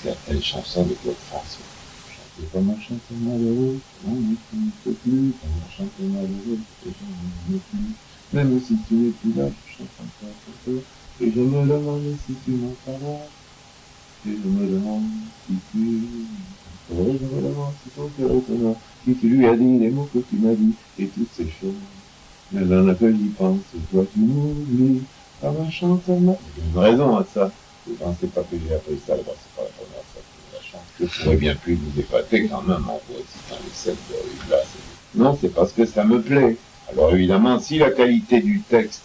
certaines 0.01 0.41
chansons 0.41 0.83
de 0.83 0.93
Claude 0.93 1.15
François? 1.29 1.65
Chanter 2.09 2.47
comme 2.53 2.69
un 2.69 2.79
chanteur 2.81 3.17
malheureux, 3.19 3.79
on 4.07 4.11
ne 4.11 4.35
plus, 4.35 5.33
comme 5.41 5.51
un 5.79 6.07
malheureux, 6.07 6.59
les 6.85 6.91
gens 6.91 7.49
ne 7.49 7.57
plus. 7.57 7.93
Même 8.31 8.61
si 8.65 8.77
tu 8.87 8.93
n'es 8.93 9.11
plus 9.11 9.33
là, 9.33 9.49
je 9.49 9.77
chante 9.77 9.87
encore 9.99 10.35
un 10.47 10.57
peu. 10.65 10.81
Et 11.21 11.31
je 11.31 11.41
me 11.41 11.67
demande 11.67 12.15
si 12.25 12.33
tu 12.45 12.51
m'entends. 12.51 13.27
Et 14.25 14.31
je 14.31 14.47
me 14.47 14.67
demande 14.67 15.03
si 15.47 15.55
tu... 15.71 16.01
Demande 16.91 17.73
si 17.83 17.89
ton 17.91 18.09
cœur 18.17 18.35
étonnant. 18.35 18.77
Si 19.05 19.15
tu 19.15 19.29
lui 19.29 19.45
as 19.45 19.55
dit 19.55 19.79
les 19.79 19.89
mots 19.89 20.09
que 20.13 20.19
tu 20.19 20.35
m'as 20.37 20.53
dit, 20.53 20.73
et 20.97 21.07
toutes 21.07 21.29
ces 21.35 21.45
choses. 21.45 21.73
Mais 22.51 22.65
dans 22.65 22.93
que 22.95 23.11
j'y 23.11 23.29
pense, 23.37 23.59
toi 23.91 24.05
tu 24.11 24.19
m'oublies. 24.19 25.01
Comme 25.41 25.55
un 25.65 25.71
chanteur 25.71 26.19
mal... 26.19 26.35
Il 26.57 26.63
y 26.63 26.83
a 26.83 26.89
une 26.89 26.91
raison 26.91 27.15
à 27.15 27.25
ça. 27.33 27.51
Je 27.87 27.93
ne 27.93 27.97
pensais 27.97 28.27
pas 28.27 28.41
que 28.41 28.57
j'ai 28.57 28.75
appris 28.75 28.99
ça, 29.05 29.13
alors 29.13 29.25
c'est 29.27 29.55
pas 29.55 29.63
la 29.63 29.69
première 29.69 30.03
fois 30.11 30.21
que 30.21 30.55
la 30.55 30.61
chante. 30.61 30.81
Je 30.99 31.23
pourrais 31.23 31.37
bien 31.37 31.55
plus 31.55 31.75
vous 31.75 31.99
épater 31.99 32.47
quand 32.47 32.61
même 32.63 32.83
en 32.89 32.99
vous 33.07 33.13
récitant 33.15 33.57
les 33.63 33.73
scènes 33.73 33.95
de 34.09 34.51
là. 34.51 34.57
Non, 35.15 35.37
c'est 35.39 35.53
parce 35.53 35.71
que 35.71 35.85
ça 35.85 36.03
me 36.03 36.21
plaît. 36.21 36.57
Alors 36.91 37.13
évidemment, 37.13 37.59
si 37.59 37.77
la 37.77 37.91
qualité 37.91 38.41
du 38.41 38.61
texte 38.61 39.03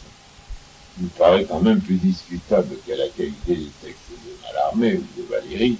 me 0.98 1.08
paraît 1.08 1.44
quand 1.44 1.60
même 1.60 1.80
plus 1.80 1.96
discutable 1.96 2.76
que 2.86 2.92
la 2.92 3.08
qualité 3.08 3.54
du 3.54 3.70
texte 3.82 4.10
de 4.10 4.32
Mallarmé 4.42 4.94
ou 4.94 5.20
de 5.20 5.26
Valérie, 5.30 5.78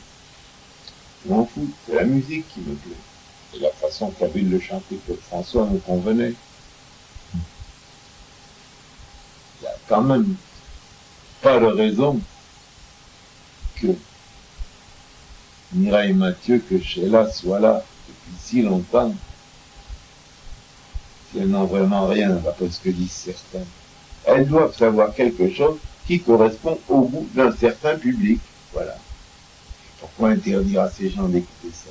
je 1.25 1.33
m'en 1.33 1.47
fous, 1.47 1.69
c'est 1.87 1.95
la 1.95 2.05
musique 2.05 2.47
qui 2.53 2.61
me 2.61 2.75
plaît. 2.75 2.93
Et 3.55 3.59
la 3.61 3.71
façon 3.71 4.11
qu'avait 4.11 4.41
le 4.41 4.61
chanter 4.61 4.99
que 5.07 5.15
François 5.15 5.67
me 5.67 5.79
convenait. 5.79 6.35
Il 7.35 7.41
n'y 9.63 9.67
a 9.69 9.77
quand 9.89 10.03
même 10.03 10.35
pas 11.41 11.59
de 11.61 11.67
raison 11.67 12.21
que 13.77 13.89
Mireille 15.73 16.13
Mathieu, 16.13 16.59
que 16.59 16.81
Sheila 16.81 17.31
soit 17.31 17.61
là 17.61 17.85
depuis 18.09 18.33
si 18.41 18.63
longtemps, 18.63 19.15
elles 21.37 21.49
n'ont 21.49 21.65
vraiment 21.65 22.07
rien 22.07 22.31
d'après 22.31 22.71
ce 22.71 22.81
que 22.81 22.91
disent 22.91 23.11
certains. 23.11 23.67
Elles 24.25 24.47
doivent 24.47 24.77
savoir 24.77 25.15
quelque 25.15 25.51
chose 25.53 25.79
qui 26.07 26.21
correspond 26.21 26.79
au 26.89 27.03
goût 27.03 27.29
d'un 27.35 27.53
certain 27.53 27.97
public. 27.97 28.41
Voilà. 28.73 28.97
Pourquoi 30.05 30.35
interdire 30.35 30.83
à 30.83 30.91
ces 30.91 31.09
gens 31.09 31.29
d'écouter 31.29 31.71
ça? 31.73 31.91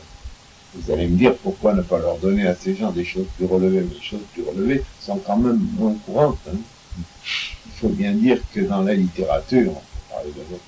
Vous 0.75 0.91
allez 0.91 1.07
me 1.07 1.17
dire 1.17 1.35
pourquoi 1.37 1.73
ne 1.73 1.81
pas 1.81 1.97
leur 1.97 2.17
donner 2.17 2.45
à 2.45 2.55
ces 2.55 2.75
gens 2.75 2.91
des 2.91 3.03
choses 3.03 3.25
plus 3.37 3.45
relevées, 3.45 3.81
mais 3.81 3.95
les 3.95 4.01
choses 4.01 4.21
plus 4.33 4.43
relevées 4.43 4.83
sont 5.01 5.17
quand 5.17 5.37
même 5.37 5.59
moins 5.77 5.95
courantes. 6.05 6.37
Hein. 6.47 6.57
Il 7.65 7.71
faut 7.79 7.89
bien 7.89 8.13
dire 8.13 8.37
que 8.53 8.59
dans 8.59 8.81
la 8.81 8.93
littérature, 8.93 9.71
on 9.71 9.73
peut 9.73 10.13
parler 10.13 10.31
de 10.31 10.51
notre, 10.51 10.63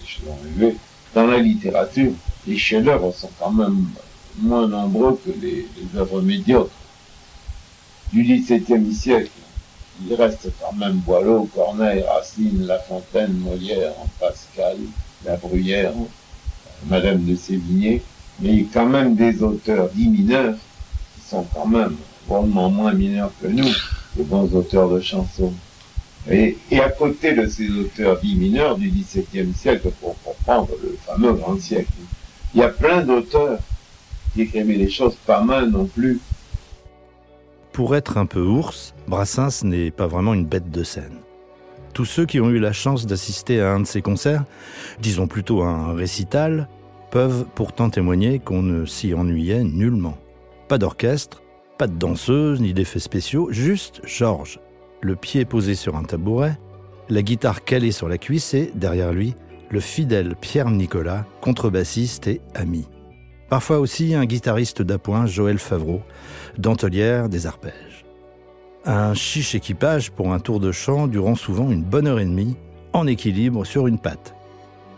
l'échelon 0.00 0.36
élevé, 0.44 0.76
dans 1.14 1.26
la 1.26 1.38
littérature, 1.38 2.12
les 2.48 2.58
chefs-d'œuvre 2.58 3.14
sont 3.14 3.30
quand 3.38 3.52
même 3.52 3.86
moins 4.38 4.66
nombreux 4.66 5.20
que 5.24 5.30
les 5.40 5.66
œuvres 5.96 6.20
médiocres 6.20 6.70
du 8.12 8.24
XVIIe 8.24 8.92
siècle. 8.92 9.30
Il 10.04 10.14
reste 10.14 10.48
quand 10.60 10.72
même 10.72 10.96
Boileau, 10.96 11.48
Corneille, 11.54 12.02
Racine, 12.02 12.66
La 12.66 12.78
Fontaine, 12.78 13.34
Molière, 13.34 13.92
Pascal, 14.18 14.76
La 15.24 15.36
Bruyère, 15.36 15.92
Madame 16.88 17.24
de 17.24 17.36
Sévigné, 17.36 18.02
mais 18.40 18.64
quand 18.72 18.86
même 18.86 19.14
des 19.14 19.42
auteurs 19.42 19.90
dits 19.90 20.08
mineurs 20.08 20.54
qui 21.14 21.28
sont 21.28 21.44
quand 21.54 21.66
même 21.66 21.96
vraiment 22.26 22.70
moins 22.70 22.92
mineurs 22.92 23.32
que 23.40 23.46
nous, 23.46 23.68
de 24.16 24.22
bons 24.22 24.54
auteurs 24.54 24.88
de 24.88 25.00
chansons. 25.00 25.52
Et, 26.30 26.56
à 26.72 26.90
côté 26.90 27.32
de 27.32 27.46
ces 27.46 27.70
auteurs 27.70 28.20
dits 28.20 28.36
mineurs 28.36 28.76
du 28.76 28.90
XVIIe 28.90 29.52
siècle, 29.54 29.90
pour, 30.00 30.14
pour 30.16 30.34
prendre 30.36 30.68
le 30.82 30.96
fameux 31.06 31.32
grand 31.32 31.60
siècle, 31.60 31.92
il 32.54 32.60
y 32.60 32.62
a 32.62 32.68
plein 32.68 33.02
d'auteurs 33.02 33.58
qui 34.32 34.42
écrivaient 34.42 34.76
des 34.76 34.90
choses 34.90 35.16
pas 35.26 35.42
mal 35.42 35.70
non 35.70 35.86
plus, 35.86 36.20
pour 37.72 37.94
être 37.94 38.18
un 38.18 38.26
peu 38.26 38.40
ours, 38.42 38.94
Brassens 39.06 39.64
n'est 39.64 39.90
pas 39.90 40.06
vraiment 40.06 40.34
une 40.34 40.44
bête 40.44 40.70
de 40.70 40.82
scène. 40.82 41.16
Tous 42.00 42.06
ceux 42.06 42.24
qui 42.24 42.40
ont 42.40 42.48
eu 42.48 42.58
la 42.58 42.72
chance 42.72 43.04
d'assister 43.04 43.60
à 43.60 43.72
un 43.72 43.80
de 43.80 43.86
ses 43.86 44.00
concerts, 44.00 44.44
disons 45.00 45.26
plutôt 45.26 45.60
un 45.60 45.92
récital, 45.92 46.66
peuvent 47.10 47.44
pourtant 47.54 47.90
témoigner 47.90 48.38
qu'on 48.38 48.62
ne 48.62 48.86
s'y 48.86 49.12
ennuyait 49.12 49.64
nullement. 49.64 50.16
Pas 50.66 50.78
d'orchestre, 50.78 51.42
pas 51.76 51.86
de 51.86 51.98
danseuse 51.98 52.62
ni 52.62 52.72
d'effets 52.72 53.00
spéciaux, 53.00 53.48
juste 53.50 54.00
Georges, 54.06 54.60
le 55.02 55.14
pied 55.14 55.44
posé 55.44 55.74
sur 55.74 55.94
un 55.94 56.04
tabouret, 56.04 56.58
la 57.10 57.20
guitare 57.20 57.64
calée 57.64 57.92
sur 57.92 58.08
la 58.08 58.16
cuisse 58.16 58.54
et, 58.54 58.72
derrière 58.74 59.12
lui, 59.12 59.34
le 59.68 59.80
fidèle 59.80 60.36
Pierre 60.40 60.70
Nicolas, 60.70 61.26
contrebassiste 61.42 62.28
et 62.28 62.40
ami. 62.54 62.88
Parfois 63.50 63.78
aussi 63.78 64.14
un 64.14 64.24
guitariste 64.24 64.80
d'appoint, 64.80 65.26
Joël 65.26 65.58
Favreau, 65.58 66.00
dentelière 66.56 67.28
des 67.28 67.46
arpèges. 67.46 67.89
Un 68.86 69.12
chiche 69.12 69.54
équipage 69.54 70.10
pour 70.10 70.32
un 70.32 70.38
tour 70.38 70.58
de 70.58 70.72
chant 70.72 71.06
durant 71.06 71.34
souvent 71.34 71.70
une 71.70 71.82
bonne 71.82 72.06
heure 72.06 72.18
et 72.18 72.24
demie, 72.24 72.56
en 72.94 73.06
équilibre 73.06 73.66
sur 73.66 73.86
une 73.86 73.98
patte. 73.98 74.34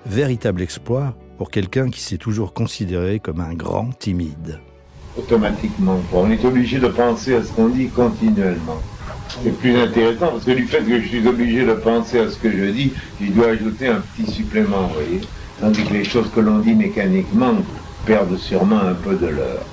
Véritable 0.07 0.63
exploit 0.63 1.15
pour 1.37 1.51
quelqu'un 1.51 1.91
qui 1.91 2.01
s'est 2.01 2.17
toujours 2.17 2.55
considéré 2.55 3.19
comme 3.19 3.41
un 3.41 3.55
grand 3.55 3.91
timide. 3.99 4.61
Automatiquement, 5.19 6.01
on 6.13 6.31
est 6.31 6.45
obligé 6.45 6.79
de 6.79 6.87
penser 6.87 7.35
à 7.35 7.43
ce 7.43 7.51
qu'on 7.51 7.71
dit 7.71 7.89
continuellement. 7.89 8.81
C'est 9.43 9.59
plus 9.59 9.77
intéressant 9.77 10.29
parce 10.29 10.45
que 10.45 10.53
du 10.53 10.67
fait 10.67 10.85
que 10.85 11.01
je 11.01 11.09
suis 11.09 11.27
obligé 11.27 11.67
de 11.67 11.73
penser 11.73 12.21
à 12.21 12.31
ce 12.31 12.37
que 12.37 12.53
je 12.53 12.71
dis, 12.71 12.93
je 13.21 13.33
dois 13.33 13.49
ajouter 13.49 13.89
un 13.89 14.01
petit 14.01 14.31
supplément, 14.31 14.87
vous 14.87 14.95
voyez. 14.95 15.21
Tandis 15.61 15.83
que 15.83 15.93
les 15.93 16.05
choses 16.05 16.31
que 16.33 16.41
l'on 16.41 16.59
dit 16.59 16.75
mécaniquement 16.75 17.55
perdent 18.07 18.37
sûrement 18.37 18.81
un 18.81 18.95
peu 18.95 19.17
de 19.17 19.27
leur, 19.27 19.65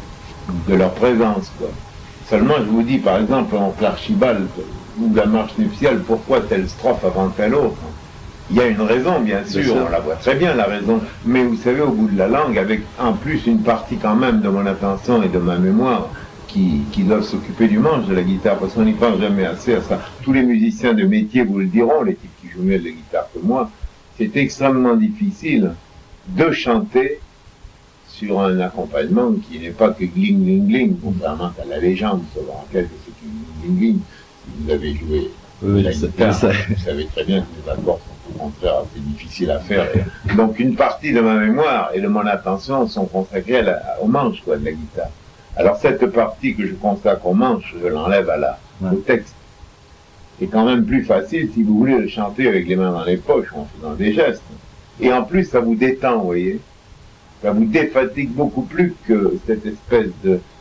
de 0.68 0.74
leur 0.74 0.94
présence. 0.96 1.52
Quoi. 1.60 1.70
Seulement, 2.30 2.58
je 2.60 2.70
vous 2.70 2.84
dis, 2.84 3.00
par 3.00 3.20
exemple, 3.20 3.56
en 3.56 3.74
l'archibald 3.82 4.48
ou 5.00 5.12
la 5.16 5.26
marche 5.26 5.58
nuptiale, 5.58 6.00
pourquoi 6.06 6.42
telle 6.42 6.70
strophe 6.70 7.04
avant 7.04 7.30
telle 7.30 7.56
autre? 7.56 7.78
Il 8.52 8.58
y 8.58 8.62
a 8.62 8.68
une 8.68 8.82
raison, 8.82 9.20
bien 9.20 9.44
sûr, 9.46 9.76
on 9.88 9.90
la 9.90 10.00
voit 10.00 10.16
très 10.16 10.36
bien, 10.36 10.54
la 10.54 10.66
raison. 10.66 11.02
Mais 11.26 11.44
vous 11.44 11.56
savez, 11.56 11.82
au 11.82 11.90
bout 11.90 12.08
de 12.08 12.18
la 12.18 12.28
langue, 12.28 12.58
avec 12.58 12.82
en 13.00 13.14
plus 13.14 13.48
une 13.48 13.62
partie 13.62 13.98
quand 13.98 14.16
même 14.16 14.42
de 14.42 14.50
mon 14.50 14.66
attention 14.66 15.24
et 15.24 15.28
de 15.28 15.40
ma 15.40 15.58
mémoire, 15.58 16.10
qui, 16.48 16.82
qui 16.92 17.04
doivent 17.04 17.24
s'occuper 17.24 17.68
du 17.68 17.80
manche 17.80 18.06
de 18.06 18.14
la 18.14 18.24
guitare, 18.24 18.58
parce 18.58 18.74
qu'on 18.74 18.86
n'y 18.86 18.94
pense 18.94 19.20
jamais 19.20 19.46
assez 19.46 19.76
à 19.76 19.82
ça. 19.82 20.00
Tous 20.24 20.34
les 20.34 20.44
musiciens 20.44 20.94
de 20.94 21.06
métier 21.06 21.44
vous 21.44 21.60
le 21.60 21.66
diront, 21.66 22.04
les 22.04 22.16
types 22.16 22.32
qui 22.42 22.50
jouent 22.50 22.64
mieux 22.64 22.80
de 22.80 22.86
la 22.86 22.92
guitare 22.92 23.28
que 23.34 23.40
moi, 23.42 23.70
c'est 24.18 24.36
extrêmement 24.36 24.96
difficile 24.96 25.72
de 26.28 26.52
chanter 26.52 27.20
sur 28.20 28.42
un 28.42 28.60
accompagnement 28.60 29.32
qui 29.50 29.60
n'est 29.60 29.70
pas 29.70 29.92
que 29.92 30.04
gling 30.04 30.44
gling 30.44 30.68
gling, 30.68 30.96
contrairement 31.02 31.52
à 31.62 31.66
la 31.70 31.78
légende 31.78 32.22
selon 32.36 32.54
laquelle 32.66 32.90
c'est 33.06 33.26
une 33.26 33.76
gling 33.76 33.80
gling. 33.80 34.00
Si 34.44 34.64
vous 34.64 34.72
avez 34.72 34.94
joué 34.94 35.32
la 35.62 35.92
guitare, 35.92 36.34
vous 36.70 36.84
savez 36.84 37.06
très 37.06 37.24
bien 37.24 37.42
que 37.42 37.46
les 37.64 37.72
accords 37.72 38.00
sont 38.00 38.36
au 38.36 38.38
contraire 38.38 38.80
assez 38.80 39.00
difficiles 39.00 39.52
à 39.52 39.60
faire. 39.60 39.88
donc 40.36 40.60
une 40.60 40.76
partie 40.76 41.14
de 41.14 41.22
ma 41.22 41.36
mémoire 41.36 41.92
et 41.94 42.02
de 42.02 42.08
mon 42.08 42.26
attention 42.26 42.88
sont 42.88 43.06
consacrées 43.06 43.64
au 44.02 44.08
manche 44.08 44.42
quoi, 44.44 44.58
de 44.58 44.66
la 44.66 44.72
guitare. 44.72 45.10
Alors 45.56 45.78
cette 45.78 46.06
partie 46.08 46.56
que 46.56 46.68
je 46.68 46.74
consacre 46.74 47.26
au 47.26 47.34
manche, 47.34 47.74
je 47.82 47.88
l'enlève 47.88 48.30
à 48.30 48.38
la, 48.38 48.60
au 48.84 48.96
texte. 48.96 49.36
C'est 50.40 50.48
quand 50.48 50.66
même 50.66 50.86
plus 50.86 51.04
facile 51.04 51.50
si 51.54 51.64
vous 51.64 51.78
voulez 51.78 51.98
le 51.98 52.08
chanter 52.08 52.48
avec 52.48 52.68
les 52.68 52.76
mains 52.76 52.92
dans 52.92 53.04
les 53.04 53.18
poches 53.18 53.54
en 53.54 53.68
faisant 53.76 53.94
des 53.94 54.14
gestes. 54.14 54.44
Et 55.02 55.12
en 55.12 55.24
plus, 55.24 55.46
ça 55.46 55.60
vous 55.60 55.76
détend, 55.76 56.20
vous 56.20 56.26
voyez 56.26 56.60
ça 57.42 57.52
vous 57.52 57.66
défatigue 57.66 58.32
beaucoup 58.32 58.64
plus 58.64 58.96
que 59.08 59.38
cette 59.48 59.66
espèce 59.66 60.10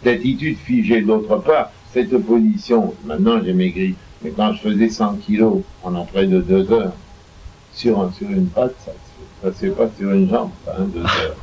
d'attitude 0.04 0.58
figée. 0.58 1.02
D'autre 1.02 1.36
part, 1.38 1.70
cette 1.92 2.16
position, 2.24 2.94
maintenant 3.04 3.40
j'ai 3.44 3.52
maigri, 3.52 3.94
mais 4.22 4.30
quand 4.30 4.52
je 4.52 4.60
faisais 4.60 4.88
100 4.88 5.16
kilos 5.16 5.62
pendant 5.82 6.04
près 6.04 6.26
de 6.26 6.40
deux 6.40 6.70
heures, 6.72 6.92
sur, 7.72 8.12
sur 8.14 8.28
une 8.30 8.46
patte, 8.46 8.74
ça 8.84 9.48
ne 9.48 9.52
se 9.52 9.66
pas 9.66 9.88
sur 9.96 10.10
une 10.12 10.28
jambe, 10.28 10.50
hein, 10.66 10.84
deux 10.92 11.02
heures. 11.02 11.36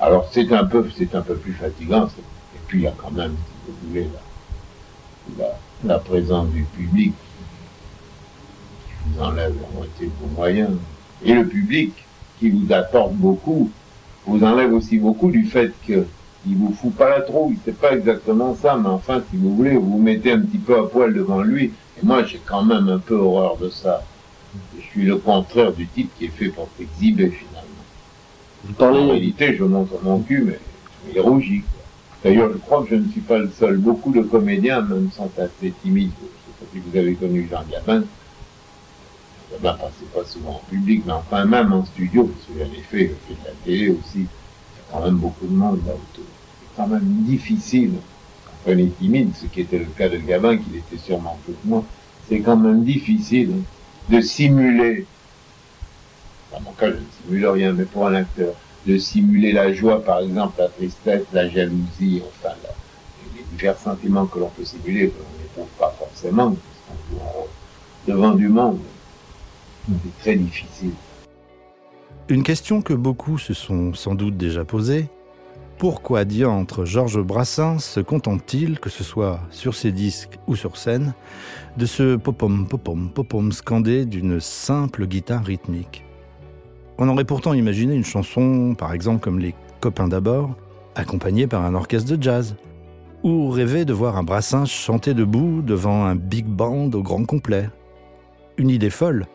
Alors 0.00 0.28
c'est 0.32 0.52
un 0.52 0.64
peu, 0.64 0.86
c'est 0.96 1.14
un 1.14 1.22
peu 1.22 1.34
plus 1.34 1.52
fatigant, 1.52 2.08
c'est 2.08 2.22
puis 2.68 2.80
il 2.80 2.84
y 2.84 2.86
a 2.86 2.94
quand 2.96 3.10
même, 3.10 3.34
si 3.34 3.70
vous 3.70 3.88
voulez, 3.88 4.06
la, 5.38 5.44
la, 5.44 5.58
la 5.94 5.98
présence 5.98 6.48
du 6.50 6.64
public 6.64 7.14
qui 8.86 8.92
vous 9.10 9.22
enlève 9.22 9.54
la 9.54 9.78
moitié 9.78 10.06
de 10.06 10.12
vos 10.20 10.36
moyens. 10.36 10.76
Et 11.24 11.32
le 11.32 11.46
public 11.46 11.94
qui 12.38 12.50
vous 12.50 12.70
apporte 12.72 13.14
beaucoup, 13.14 13.70
vous 14.28 14.44
enlève 14.44 14.72
aussi 14.72 14.98
beaucoup 14.98 15.30
du 15.30 15.44
fait 15.44 15.72
que 15.86 16.04
il 16.46 16.56
vous 16.56 16.72
fout 16.72 16.94
pas 16.94 17.10
la 17.10 17.20
trouille, 17.22 17.56
c'est 17.64 17.76
pas 17.76 17.92
exactement 17.92 18.54
ça, 18.54 18.76
mais 18.80 18.88
enfin, 18.88 19.20
si 19.30 19.36
vous 19.36 19.54
voulez, 19.56 19.76
vous 19.76 19.92
vous 19.92 19.98
mettez 19.98 20.32
un 20.32 20.40
petit 20.40 20.58
peu 20.58 20.78
à 20.78 20.84
poil 20.84 21.12
devant 21.12 21.42
lui, 21.42 21.64
et 22.00 22.06
moi 22.06 22.22
j'ai 22.24 22.40
quand 22.46 22.64
même 22.64 22.88
un 22.88 22.98
peu 22.98 23.16
horreur 23.16 23.56
de 23.56 23.68
ça. 23.68 24.02
Je 24.76 24.82
suis 24.82 25.04
le 25.04 25.16
contraire 25.16 25.72
du 25.72 25.86
type 25.86 26.10
qui 26.18 26.26
est 26.26 26.28
fait 26.28 26.48
pour 26.48 26.68
s'exhiber 26.78 27.30
finalement. 27.30 27.68
Vous 28.64 28.72
En 28.72 28.76
parlez, 28.76 29.04
réalité, 29.10 29.56
je 29.56 29.64
montre 29.64 29.94
mon 30.02 30.20
cul, 30.20 30.54
mais 31.14 31.20
rougis. 31.20 31.60
quoi. 31.60 31.82
D'ailleurs, 32.24 32.50
je 32.52 32.58
crois 32.58 32.82
que 32.82 32.90
je 32.90 32.94
ne 32.96 33.08
suis 33.10 33.20
pas 33.20 33.38
le 33.38 33.50
seul. 33.50 33.76
Beaucoup 33.76 34.10
de 34.12 34.22
comédiens, 34.22 34.80
même, 34.80 35.10
sont 35.12 35.30
assez 35.38 35.72
timides. 35.82 36.10
Je 36.20 36.24
ne 36.24 36.28
sais 36.28 36.58
pas 36.60 36.66
si 36.72 36.78
vous 36.80 36.96
avez 36.98 37.14
connu 37.14 37.48
Jean 37.50 37.62
Gabin. 37.70 38.04
Gabin 39.52 39.74
passait 39.74 40.04
pas 40.14 40.24
souvent 40.24 40.56
en 40.56 40.70
public, 40.70 41.02
mais 41.06 41.12
enfin, 41.12 41.44
même 41.44 41.72
en 41.72 41.84
studio, 41.84 42.24
parce 42.24 42.46
que 42.46 42.52
j'en 42.58 42.72
ai 42.72 42.82
fait, 42.82 42.98
j'ai 42.98 43.34
fait 43.34 43.40
de 43.40 43.46
la 43.46 43.52
télé 43.64 43.88
aussi. 43.90 44.18
Il 44.18 44.22
y 44.22 44.24
a 44.24 44.92
quand 44.92 45.04
même 45.04 45.16
beaucoup 45.16 45.46
de 45.46 45.54
monde 45.54 45.80
là 45.86 45.92
autour. 45.92 46.24
C'est 46.60 46.76
quand 46.76 46.88
même 46.88 47.24
difficile. 47.24 47.92
Quand 48.64 48.72
on 48.72 48.78
est 48.78 48.98
timide, 48.98 49.30
ce 49.34 49.46
qui 49.46 49.60
était 49.60 49.78
le 49.78 49.86
cas 49.86 50.08
de 50.08 50.18
Gabin, 50.18 50.56
qu'il 50.56 50.76
était 50.76 50.98
sûrement 50.98 51.38
plus 51.44 51.54
que 51.54 51.66
moi, 51.66 51.84
c'est 52.28 52.40
quand 52.40 52.56
même 52.56 52.84
difficile 52.84 53.62
de 54.08 54.20
simuler 54.20 55.06
dans 56.52 56.60
mon 56.60 56.72
cas, 56.72 56.90
je 56.90 56.96
ne 56.96 57.00
simule 57.22 57.46
rien, 57.46 57.72
mais 57.72 57.84
pour 57.84 58.06
un 58.06 58.14
acteur, 58.14 58.54
de 58.86 58.96
simuler 58.98 59.52
la 59.52 59.72
joie, 59.72 60.02
par 60.02 60.20
exemple, 60.20 60.60
la 60.60 60.68
tristesse, 60.68 61.24
la 61.32 61.48
jalousie, 61.48 62.22
enfin, 62.26 62.54
les 63.36 63.42
divers 63.52 63.78
sentiments 63.78 64.26
que 64.26 64.38
l'on 64.38 64.48
peut 64.48 64.64
simuler, 64.64 65.10
que 65.10 65.18
l'on 65.18 65.42
n'éprouve 65.42 65.78
pas 65.78 65.94
forcément, 65.98 66.50
parce 66.50 67.00
qu'on 67.10 67.16
joue 67.18 67.46
devant 68.06 68.32
du 68.32 68.48
monde. 68.48 68.80
Une 72.28 72.42
question 72.42 72.82
que 72.82 72.92
beaucoup 72.92 73.38
se 73.38 73.54
sont 73.54 73.94
sans 73.94 74.14
doute 74.14 74.36
déjà 74.36 74.64
posée. 74.64 75.08
Pourquoi 75.78 76.24
diantre 76.24 76.84
Georges 76.84 77.22
Brassens 77.22 77.78
se 77.78 78.00
contente-t-il, 78.00 78.80
que 78.80 78.90
ce 78.90 79.04
soit 79.04 79.40
sur 79.50 79.74
ses 79.74 79.92
disques 79.92 80.38
ou 80.48 80.56
sur 80.56 80.76
scène, 80.76 81.14
de 81.76 81.86
ce 81.86 82.16
popom 82.16 82.66
popom 82.66 83.08
popom 83.08 83.52
scandé 83.52 84.04
d'une 84.04 84.40
simple 84.40 85.06
guitare 85.06 85.44
rythmique? 85.44 86.04
On 86.98 87.08
aurait 87.08 87.24
pourtant 87.24 87.54
imaginé 87.54 87.94
une 87.94 88.04
chanson, 88.04 88.74
par 88.76 88.92
exemple 88.92 89.20
comme 89.20 89.38
Les 89.38 89.54
Copains 89.80 90.08
d'abord, 90.08 90.56
accompagnée 90.96 91.46
par 91.46 91.64
un 91.64 91.74
orchestre 91.74 92.16
de 92.16 92.20
jazz, 92.20 92.56
ou 93.22 93.48
rêver 93.48 93.84
de 93.84 93.92
voir 93.92 94.16
un 94.16 94.24
Brassens 94.24 94.66
chanter 94.66 95.14
debout 95.14 95.62
devant 95.62 96.04
un 96.04 96.16
big 96.16 96.44
band 96.44 96.90
au 96.92 97.02
grand 97.02 97.24
complet. 97.24 97.70
Une 98.56 98.70
idée 98.70 98.90
folle 98.90 99.26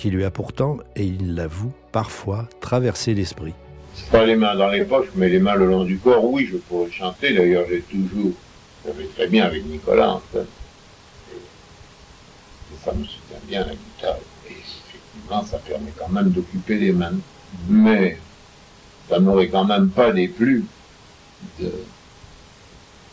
qui 0.00 0.08
lui 0.08 0.24
a 0.24 0.30
pourtant, 0.30 0.78
et 0.96 1.04
il 1.04 1.34
l'avoue, 1.34 1.74
parfois 1.92 2.48
traversé 2.62 3.12
l'esprit. 3.12 3.52
C'est 3.94 4.08
pas 4.08 4.24
les 4.24 4.34
mains 4.34 4.56
dans 4.56 4.68
les 4.68 4.82
poches, 4.84 5.10
mais 5.14 5.28
les 5.28 5.38
mains 5.38 5.56
le 5.56 5.66
long 5.66 5.84
du 5.84 5.98
corps, 5.98 6.24
oui, 6.24 6.48
je 6.50 6.56
pourrais 6.56 6.90
chanter. 6.90 7.34
D'ailleurs, 7.34 7.66
j'ai 7.68 7.82
toujours, 7.82 8.32
ça 8.82 8.92
fait 8.94 9.08
très 9.14 9.26
bien 9.26 9.44
avec 9.44 9.66
Nicolas, 9.66 10.12
en 10.12 10.22
fait. 10.32 10.46
Et, 11.34 11.36
ça 12.82 12.94
me 12.94 13.04
soutient 13.04 13.40
bien 13.46 13.60
la 13.60 13.74
guitare. 13.74 14.16
Et 14.48 14.52
effectivement, 14.52 15.44
ça 15.44 15.58
permet 15.58 15.92
quand 15.98 16.08
même 16.08 16.30
d'occuper 16.30 16.78
les 16.78 16.92
mains. 16.92 17.18
Mais 17.68 18.16
ça 19.06 19.18
m'aurait 19.18 19.48
quand 19.48 19.66
même 19.66 19.90
pas 19.90 20.12
déplu 20.12 20.64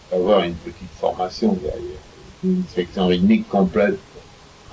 d'avoir 0.09 0.43
une 0.43 0.55
petite 0.55 0.93
formation 1.01 1.51
derrière. 1.51 1.99
Une 2.45 2.63
section 2.73 3.07
rythmique 3.07 3.49
complète. 3.49 3.99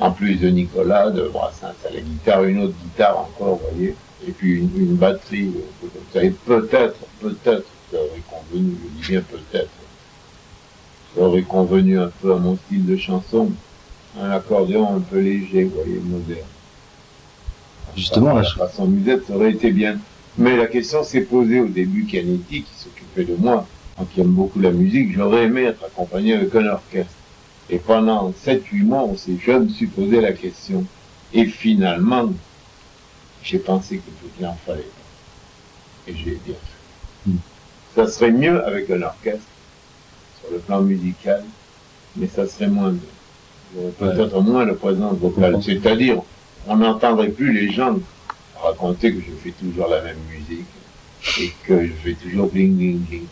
En 0.01 0.11
plus 0.11 0.37
de 0.37 0.49
Nicolas, 0.49 1.11
de 1.11 1.29
Brassens 1.29 1.75
à 1.89 1.93
la 1.93 2.01
guitare, 2.01 2.45
une 2.45 2.65
autre 2.65 2.75
guitare 2.83 3.19
encore, 3.19 3.57
vous 3.57 3.77
voyez 3.77 3.95
et 4.27 4.33
puis 4.33 4.59
une, 4.59 4.71
une 4.77 4.97
batterie, 4.97 5.53
euh, 5.55 5.61
un 5.61 5.81
peu 5.81 5.89
comme 5.89 6.03
ça. 6.13 6.25
Et 6.25 6.31
peut-être, 6.31 6.97
peut-être, 7.21 7.67
ça 7.91 7.99
aurait 7.99 8.23
convenu, 8.29 8.75
je 9.01 9.03
dis 9.03 9.13
bien 9.13 9.23
peut-être, 9.23 9.71
ça 11.15 11.23
aurait 11.23 11.43
convenu 11.43 11.99
un 11.99 12.11
peu 12.21 12.33
à 12.33 12.37
mon 12.37 12.57
style 12.57 12.87
de 12.87 12.97
chanson, 12.97 13.53
un 14.21 14.31
accordéon 14.31 14.97
un 14.97 15.01
peu 15.01 15.21
léger, 15.21 15.65
vous 15.65 15.77
voyez, 15.77 16.01
moderne. 16.03 16.47
Justement, 17.97 18.35
la 18.35 18.45
façon 18.45 18.87
musette, 18.87 19.27
ça 19.27 19.35
aurait 19.35 19.53
été 19.53 19.71
bien. 19.71 19.99
Mais 20.37 20.57
la 20.57 20.67
question 20.67 21.05
s'est 21.05 21.21
posée 21.21 21.61
au 21.61 21.69
début, 21.69 22.07
Canetti, 22.07 22.63
qui 22.63 22.75
s'occupait 22.77 23.25
de 23.25 23.37
moi, 23.37 23.67
moi 23.97 24.07
qui 24.13 24.21
aime 24.21 24.33
beaucoup 24.33 24.59
la 24.59 24.73
musique, 24.73 25.15
j'aurais 25.15 25.45
aimé 25.45 25.63
être 25.63 25.85
accompagné 25.85 26.35
avec 26.35 26.53
un 26.57 26.67
orchestre. 26.67 27.13
Et 27.71 27.79
pendant 27.79 28.31
7-8 28.31 28.85
mois, 28.85 29.05
on 29.05 29.17
s'est, 29.17 29.37
je 29.41 29.53
me 29.53 29.69
suis 29.69 29.87
posé 29.87 30.21
la 30.21 30.33
question. 30.33 30.85
Et 31.33 31.47
finalement, 31.47 32.33
j'ai 33.43 33.59
pensé 33.59 33.97
que 33.99 34.11
tout 34.11 34.45
en 34.45 34.57
fallait. 34.67 34.85
Et 36.07 36.15
j'ai 36.15 36.39
bien 36.45 36.55
fait. 36.55 37.31
Hmm. 37.31 37.37
Ça 37.95 38.07
serait 38.07 38.33
mieux 38.33 38.65
avec 38.65 38.91
un 38.91 39.03
orchestre, 39.03 39.47
sur 40.41 40.53
le 40.53 40.59
plan 40.59 40.83
musical, 40.83 41.43
mais 42.17 42.27
ça 42.27 42.47
serait 42.47 42.69
moins 42.69 42.91
bien. 42.91 43.91
Peut-être 43.99 44.41
moins 44.41 44.67
de 44.67 44.73
présence 44.73 45.19
vocale. 45.19 45.61
C'est-à-dire, 45.63 46.23
on 46.67 46.77
n'entendrait 46.77 47.31
plus 47.31 47.53
les 47.53 47.73
gens 47.73 47.99
raconter 48.63 49.13
que 49.13 49.21
je 49.21 49.33
fais 49.43 49.51
toujours 49.51 49.89
la 49.89 50.01
même 50.03 50.19
musique 50.31 50.67
et 51.41 51.53
que 51.67 51.87
je 51.87 51.93
fais 51.93 52.15
toujours 52.15 52.49
bling 52.49 52.77
bling 52.77 52.99
bling. 52.99 53.27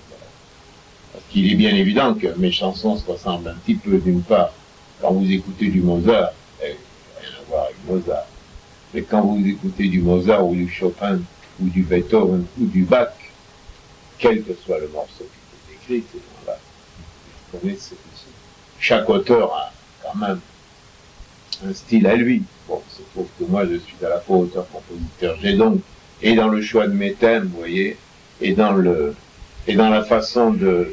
Parce 1.12 1.24
qu'il 1.30 1.50
est 1.50 1.56
bien 1.56 1.74
évident 1.74 2.14
que 2.14 2.28
mes 2.38 2.50
chansons 2.50 2.96
se 2.96 3.10
ressemblent 3.10 3.48
un 3.48 3.54
petit 3.54 3.74
peu 3.74 3.98
d'une 3.98 4.22
part. 4.22 4.52
Quand 5.00 5.12
vous 5.12 5.30
écoutez 5.30 5.68
du 5.68 5.80
Mozart, 5.80 6.32
eh, 6.62 6.76
rien 7.20 7.30
à 7.38 7.48
voir 7.48 7.64
avec 7.64 7.76
Mozart. 7.86 8.26
Mais 8.94 9.02
quand 9.02 9.22
vous 9.22 9.46
écoutez 9.46 9.88
du 9.88 10.00
Mozart 10.00 10.46
ou 10.46 10.54
du 10.54 10.68
Chopin 10.68 11.20
ou 11.60 11.68
du 11.68 11.82
Beethoven 11.82 12.44
ou 12.60 12.66
du 12.66 12.84
Bach, 12.84 13.08
quel 14.18 14.42
que 14.42 14.52
soit 14.64 14.78
le 14.78 14.88
morceau 14.88 15.24
qui 15.24 15.72
est 15.72 15.96
écrit, 15.96 16.04
ces 16.12 16.18
gens-là, 16.18 16.58
vous 17.52 17.58
connaissez. 17.58 17.96
Chaque 18.78 19.08
auteur 19.08 19.52
a 19.52 19.72
quand 20.02 20.18
même 20.18 20.40
un 21.66 21.74
style 21.74 22.06
à 22.06 22.16
lui. 22.16 22.42
Bon, 22.68 22.80
c'est 22.90 23.02
trouve 23.12 23.28
que 23.38 23.44
moi, 23.44 23.64
je 23.66 23.76
suis 23.76 23.96
à 24.04 24.08
la 24.08 24.20
fois 24.20 24.38
auteur-compositeur. 24.38 25.36
J'ai 25.42 25.54
donc, 25.54 25.80
et 26.22 26.34
dans 26.34 26.48
le 26.48 26.62
choix 26.62 26.86
de 26.86 26.94
mes 26.94 27.12
thèmes, 27.12 27.44
vous 27.52 27.58
voyez, 27.58 27.96
et 28.40 28.52
dans 28.52 28.72
le, 28.72 29.14
et 29.66 29.74
dans 29.74 29.88
la 29.88 30.02
façon 30.02 30.50
de, 30.50 30.88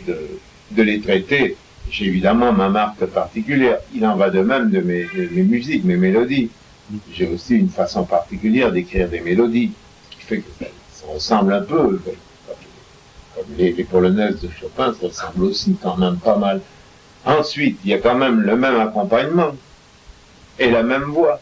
les 0.76 1.02
traiter, 1.02 1.58
j'ai 1.90 2.06
évidemment 2.06 2.52
ma 2.54 2.70
marque 2.70 3.06
particulière. 3.06 3.80
Il 3.96 4.06
en 4.06 4.16
va 4.16 4.30
de 4.30 4.42
même 4.42 4.70
de 4.70 4.80
mes, 4.80 5.08
mes 5.32 5.44
musiques, 5.44 5.84
mes 5.84 5.98
mélodies. 5.98 6.50
J'ai 7.12 7.28
aussi 7.28 7.56
une 7.56 7.70
façon 7.70 8.04
particulière 8.04 8.72
d'écrire 8.72 9.10
des 9.10 9.22
mélodies, 9.22 9.72
ce 10.10 10.16
qui 10.16 10.22
fait 10.24 10.38
que 10.40 10.50
ça, 10.92 11.06
ressemble 11.08 11.54
un 11.54 11.62
peu, 11.62 12.00
comme, 12.06 13.46
les 13.58 13.72
polonaises 13.84 14.42
de 14.42 14.50
Chopin, 14.60 14.94
ça 15.00 15.08
ressemble 15.08 15.46
aussi 15.46 15.76
quand 15.82 15.98
même 15.98 16.18
pas 16.18 16.38
mal. 16.38 16.62
Ensuite, 17.26 17.80
il 17.84 17.92
y 17.92 17.94
a 17.94 18.00
quand 18.00 18.16
même 18.16 18.42
le 18.42 18.56
même 18.56 18.80
accompagnement 18.80 19.56
et 20.58 20.70
la 20.70 20.84
même 20.84 21.04
voix 21.04 21.40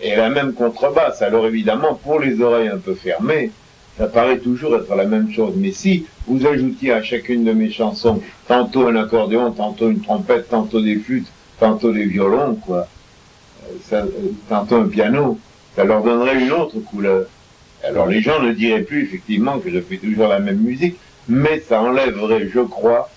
et 0.00 0.16
la 0.16 0.30
même 0.30 0.52
contrebasse. 0.52 1.22
Alors 1.22 1.46
évidemment, 1.46 1.94
pour 1.94 2.20
les 2.20 2.40
oreilles 2.40 2.68
un 2.68 2.78
peu 2.78 2.94
fermées, 2.94 3.50
ça 3.98 4.06
paraît 4.06 4.38
toujours 4.38 4.76
être 4.76 4.94
la 4.94 5.04
même 5.04 5.30
chose. 5.32 5.54
Mais 5.56 5.72
si 5.72 6.06
vous 6.26 6.46
ajoutiez 6.46 6.92
à 6.92 7.02
chacune 7.02 7.44
de 7.44 7.52
mes 7.52 7.70
chansons 7.70 8.22
tantôt 8.48 8.86
un 8.86 8.96
accordéon, 8.96 9.52
tantôt 9.52 9.90
une 9.90 10.00
trompette, 10.00 10.48
tantôt 10.48 10.80
des 10.80 10.96
flûtes, 10.96 11.28
tantôt 11.58 11.92
des 11.92 12.06
violons, 12.06 12.54
quoi, 12.54 12.88
euh, 13.64 13.76
euh, 13.92 14.06
tantôt 14.48 14.76
un 14.76 14.88
piano, 14.88 15.38
ça 15.76 15.84
leur 15.84 16.02
donnerait 16.02 16.40
une 16.40 16.52
autre 16.52 16.78
couleur. 16.80 17.26
Alors 17.84 18.06
les 18.06 18.20
gens 18.20 18.40
ne 18.40 18.52
diraient 18.52 18.82
plus 18.82 19.02
effectivement 19.02 19.58
que 19.58 19.70
je 19.70 19.80
fais 19.80 19.96
toujours 19.96 20.28
la 20.28 20.38
même 20.38 20.60
musique, 20.60 20.96
mais 21.28 21.60
ça 21.60 21.82
enlèverait, 21.82 22.48
je 22.52 22.60
crois, 22.60 23.10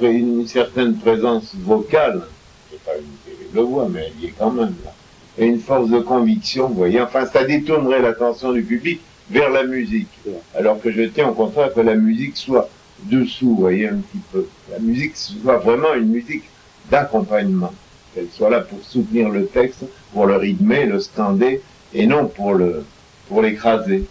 une 0.00 0.46
certaine 0.46 0.96
présence 0.96 1.54
vocale. 1.54 2.22
C'est 2.70 2.82
pas 2.82 2.92
une 2.96 3.32
terrible 3.32 3.60
voix, 3.68 3.88
mais 3.90 4.06
elle 4.06 4.24
y 4.24 4.26
est 4.26 4.34
quand 4.38 4.50
même 4.50 4.74
là. 4.84 4.92
Et 5.38 5.46
une 5.46 5.60
force 5.60 5.90
de 5.90 5.98
conviction, 6.00 6.68
vous 6.68 6.74
voyez. 6.74 7.00
Enfin, 7.00 7.26
ça 7.26 7.44
détournerait 7.44 8.00
l'attention 8.00 8.52
du 8.52 8.62
public 8.62 9.00
vers 9.30 9.50
la 9.50 9.64
musique. 9.64 10.08
Alors 10.54 10.80
que 10.80 10.90
je 10.90 11.02
tiens 11.02 11.28
au 11.28 11.32
contraire 11.32 11.72
que 11.72 11.80
la 11.80 11.94
musique 11.94 12.36
soit 12.36 12.68
dessous, 13.04 13.50
vous 13.50 13.56
voyez, 13.56 13.88
un 13.88 13.96
petit 13.96 14.22
peu. 14.32 14.46
La 14.70 14.78
musique 14.78 15.16
soit 15.16 15.58
vraiment 15.58 15.94
une 15.94 16.08
musique 16.08 16.44
d'accompagnement. 16.90 17.72
Qu'elle 18.14 18.28
soit 18.32 18.50
là 18.50 18.60
pour 18.60 18.82
soutenir 18.82 19.28
le 19.28 19.46
texte, 19.46 19.84
pour 20.12 20.26
le 20.26 20.36
rythmer, 20.36 20.86
le 20.86 21.00
scander, 21.00 21.60
et 21.92 22.06
non 22.06 22.28
pour 22.28 22.54
le, 22.54 22.84
pour 23.28 23.42
l'écraser. 23.42 24.04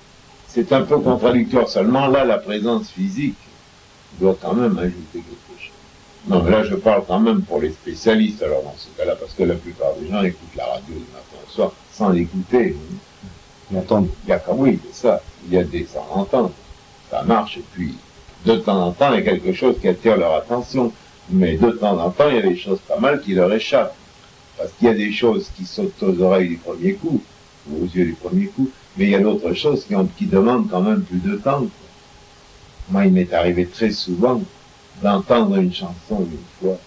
C'est 0.47 0.71
un 0.73 0.83
peu 0.83 0.99
contradictoire. 0.99 1.67
Seulement 1.67 2.07
là, 2.07 2.23
la 2.23 2.37
présence 2.37 2.89
physique 2.89 3.37
doit 4.19 4.37
quand 4.39 4.53
même 4.53 4.77
ajouter 4.77 4.95
quelque 5.13 5.59
chose. 5.59 5.71
Non, 6.27 6.41
mais 6.43 6.51
là, 6.51 6.63
je 6.63 6.75
parle 6.75 7.03
quand 7.07 7.19
même 7.19 7.41
pour 7.41 7.59
les 7.59 7.71
spécialistes, 7.71 8.41
alors 8.41 8.63
dans 8.63 8.75
ce 8.77 8.87
cas-là, 8.97 9.15
parce 9.15 9.33
que 9.33 9.43
la 9.43 9.55
plupart 9.55 9.93
des 9.99 10.09
gens 10.09 10.23
écoutent 10.23 10.55
la 10.55 10.65
radio 10.65 10.93
du 10.93 10.99
matin 10.99 11.37
au 11.45 11.51
soir 11.51 11.71
sans 11.91 12.09
l'écouter. 12.09 12.75
Ils 13.71 13.77
entendent. 13.77 14.09
Il 14.25 14.29
y 14.29 14.33
a 14.33 14.39
quand 14.39 14.57
c'est 14.65 15.01
ça. 15.01 15.21
Il 15.47 15.53
y 15.53 15.57
a 15.57 15.63
des 15.63 15.85
sans 15.85 16.07
entendre. 16.13 16.51
Ça 17.09 17.23
marche, 17.23 17.57
et 17.57 17.63
puis 17.73 17.95
De 18.45 18.55
temps 18.57 18.87
en 18.87 18.91
temps, 18.91 19.13
il 19.13 19.15
y 19.15 19.19
a 19.19 19.21
quelque 19.21 19.53
chose 19.53 19.75
qui 19.79 19.87
attire 19.87 20.17
leur 20.17 20.35
attention. 20.35 20.91
Mais 21.29 21.57
de 21.57 21.71
temps 21.71 21.99
en 21.99 22.11
temps, 22.11 22.29
il 22.29 22.35
y 22.35 22.39
a 22.39 22.43
des 22.43 22.55
choses 22.55 22.79
pas 22.87 22.99
mal 22.99 23.21
qui 23.21 23.33
leur 23.33 23.51
échappent. 23.51 23.95
Parce 24.57 24.71
qu'il 24.73 24.87
y 24.87 24.91
a 24.91 24.93
des 24.93 25.11
choses 25.11 25.49
qui 25.55 25.65
sautent 25.65 26.01
aux 26.01 26.21
oreilles 26.21 26.49
du 26.49 26.57
premier 26.57 26.93
coup, 26.93 27.21
ou 27.69 27.83
aux 27.83 27.87
yeux 27.87 28.05
du 28.05 28.13
premier 28.13 28.45
coup, 28.45 28.69
mais 28.95 29.05
il 29.05 29.09
y 29.11 29.15
a 29.15 29.19
d'autres 29.19 29.53
choses 29.53 29.85
qui, 29.85 30.25
demandent 30.25 30.69
quand 30.69 30.81
même 30.81 31.01
plus 31.01 31.19
de 31.19 31.35
temps. 31.35 31.65
Moi, 32.89 33.05
il 33.05 33.13
m'est 33.13 33.33
arrivé 33.33 33.65
très 33.65 33.91
souvent 33.91 34.41
d'entendre 35.01 35.57
une 35.57 35.73
chanson 35.73 36.19
une 36.19 36.37
fois, 36.61 36.77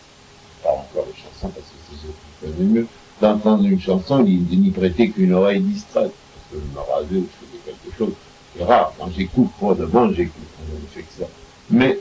pas 0.62 0.70
encore 0.70 1.06
une 1.08 1.22
chanson 1.22 1.48
parce 1.48 1.66
que 1.66 1.74
c'est 1.90 1.96
ce 1.96 2.52
qui 2.52 2.56
connaît 2.56 2.70
mieux, 2.70 2.86
d'entendre 3.20 3.64
une 3.64 3.80
chanson 3.80 4.20
de 4.20 4.28
n'y 4.28 4.70
prêter 4.70 5.10
qu'une 5.10 5.34
oreille 5.34 5.60
distraite. 5.60 6.12
Je 6.52 6.56
me 6.58 6.80
rasais 6.80 7.16
ou 7.16 7.26
je 7.26 7.46
faisais 7.46 7.62
quelque 7.64 7.96
chose. 7.96 8.12
C'est 8.56 8.64
rare. 8.64 8.92
Quand 8.98 9.10
j'écoute 9.16 9.48
bon, 9.60 10.12
j'écoute. 10.12 10.34
Je 10.68 10.74
ne 10.74 10.86
fais 10.92 11.02
que 11.02 11.12
ça. 11.18 11.28
Mais, 11.70 11.98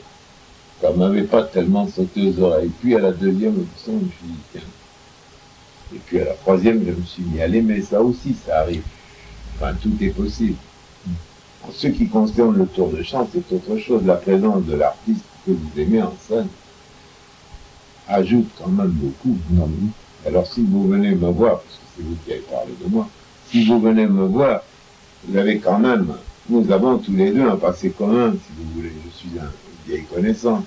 ça 0.80 0.90
m'avait 0.92 1.22
pas 1.22 1.42
tellement 1.44 1.86
sauté 1.88 2.28
aux 2.28 2.42
oreilles. 2.42 2.70
Puis 2.80 2.94
à 2.94 3.00
la 3.00 3.12
deuxième 3.12 3.54
audition, 3.54 3.92
je 4.00 4.04
me 4.04 4.10
suis 4.10 4.26
dit, 4.26 4.38
tiens. 4.52 4.60
Et 5.94 5.98
puis 5.98 6.20
à 6.20 6.24
la 6.24 6.34
troisième, 6.34 6.84
je 6.84 6.92
me 6.92 7.04
suis 7.04 7.22
mis 7.22 7.40
à 7.40 7.46
l'aimer. 7.46 7.82
Ça 7.82 8.00
aussi, 8.00 8.36
ça 8.46 8.60
arrive. 8.60 8.82
Enfin, 9.56 9.74
tout 9.82 9.92
est 10.00 10.10
possible. 10.10 10.56
En 11.66 11.72
ce 11.72 11.88
qui 11.88 12.08
concerne 12.08 12.56
le 12.56 12.66
tour 12.66 12.90
de 12.90 13.02
chant, 13.02 13.28
c'est 13.32 13.54
autre 13.54 13.78
chose. 13.78 14.04
La 14.06 14.14
présence 14.14 14.64
de 14.64 14.76
l'artiste 14.76 15.24
que 15.44 15.50
vous 15.50 15.80
aimez 15.80 16.02
en 16.02 16.14
scène 16.26 16.48
ajoute 18.08 18.48
quand 18.58 18.68
même 18.68 18.88
beaucoup. 18.88 19.36
Alors 20.26 20.46
si 20.46 20.62
vous 20.62 20.88
venez 20.88 21.14
me 21.14 21.30
voir, 21.30 21.60
parce 21.60 21.74
que 21.74 21.80
c'est 21.96 22.02
vous 22.02 22.16
qui 22.24 22.32
avez 22.32 22.40
parlé 22.42 22.72
de 22.82 22.90
moi, 22.90 23.08
si 23.50 23.64
vous 23.64 23.80
venez 23.80 24.06
me 24.06 24.24
voir, 24.24 24.62
vous 25.24 25.36
avez 25.36 25.58
quand 25.58 25.78
même, 25.78 26.14
nous 26.48 26.70
avons 26.70 26.98
tous 26.98 27.12
les 27.12 27.30
deux 27.30 27.48
un 27.48 27.56
passé 27.56 27.90
commun, 27.90 28.32
si 28.32 28.52
vous 28.56 28.74
voulez. 28.74 28.92
Je 29.04 29.10
suis 29.18 29.38
un 29.38 29.50
vieille 29.86 30.04
connaissance. 30.04 30.64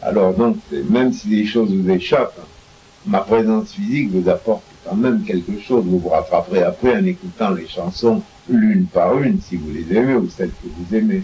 Alors 0.00 0.34
donc, 0.34 0.56
même 0.90 1.12
si 1.12 1.28
les 1.28 1.46
choses 1.46 1.72
vous 1.72 1.90
échappent, 1.90 2.40
ma 3.06 3.20
présence 3.20 3.72
physique 3.72 4.10
vous 4.10 4.28
apporte 4.28 4.62
quand 4.84 4.96
même 4.96 5.22
quelque 5.22 5.60
chose. 5.60 5.84
Vous 5.84 5.98
vous 5.98 6.08
rattraperez 6.08 6.62
après 6.62 6.96
en 6.96 7.04
écoutant 7.04 7.50
les 7.50 7.68
chansons 7.68 8.22
l'une 8.48 8.86
par 8.86 9.18
une, 9.18 9.40
si 9.40 9.56
vous 9.56 9.70
les 9.70 9.96
aimez 9.96 10.14
ou 10.14 10.28
celles 10.28 10.50
que 10.50 10.66
vous 10.66 10.96
aimez. 10.96 11.22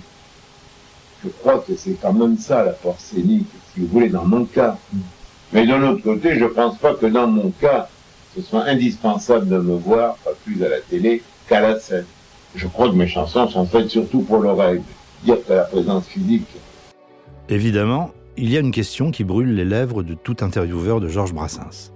Je 1.24 1.31
crois 1.40 1.64
que 1.66 1.74
c'est 1.76 2.00
quand 2.00 2.12
même 2.12 2.38
ça 2.38 2.64
la 2.64 2.72
force 2.72 3.02
scénique, 3.04 3.48
si 3.74 3.81
vous 3.81 3.88
voulez, 3.88 4.09
dans 4.09 4.24
mon 4.24 4.44
cas. 4.44 4.78
Mais 5.52 5.66
d'un 5.66 5.83
autre 5.83 6.02
côté, 6.02 6.38
je 6.38 6.44
pense 6.44 6.78
pas 6.78 6.94
que 6.94 7.07
dans 7.07 7.26
mon 7.26 7.50
cas, 7.61 7.88
ce 8.35 8.43
soit 8.43 8.64
indispensable 8.64 9.49
de 9.49 9.59
me 9.59 9.77
voir, 9.77 10.17
pas 10.17 10.33
plus 10.45 10.62
à 10.64 10.69
la 10.69 10.81
télé 10.81 11.23
qu'à 11.49 11.61
la 11.61 11.79
scène. 11.79 12.07
Je 12.55 12.67
crois 12.67 12.88
que 12.88 12.95
mes 12.95 13.07
chansons 13.07 13.49
sont 13.49 13.67
faites 13.67 13.88
surtout 13.88 14.21
pour 14.21 14.38
l'oreille. 14.38 14.83
Dire 15.25 15.38
que 15.47 15.53
la 15.53 15.64
présence 15.64 16.07
physique. 16.07 16.47
Évidemment, 17.49 18.11
il 18.37 18.51
y 18.51 18.57
a 18.57 18.61
une 18.61 18.71
question 18.71 19.11
qui 19.11 19.25
brûle 19.25 19.55
les 19.55 19.64
lèvres 19.64 20.03
de 20.03 20.14
tout 20.14 20.37
intervieweur 20.41 21.01
de 21.01 21.09
Georges 21.09 21.35
Brassens. 21.35 21.93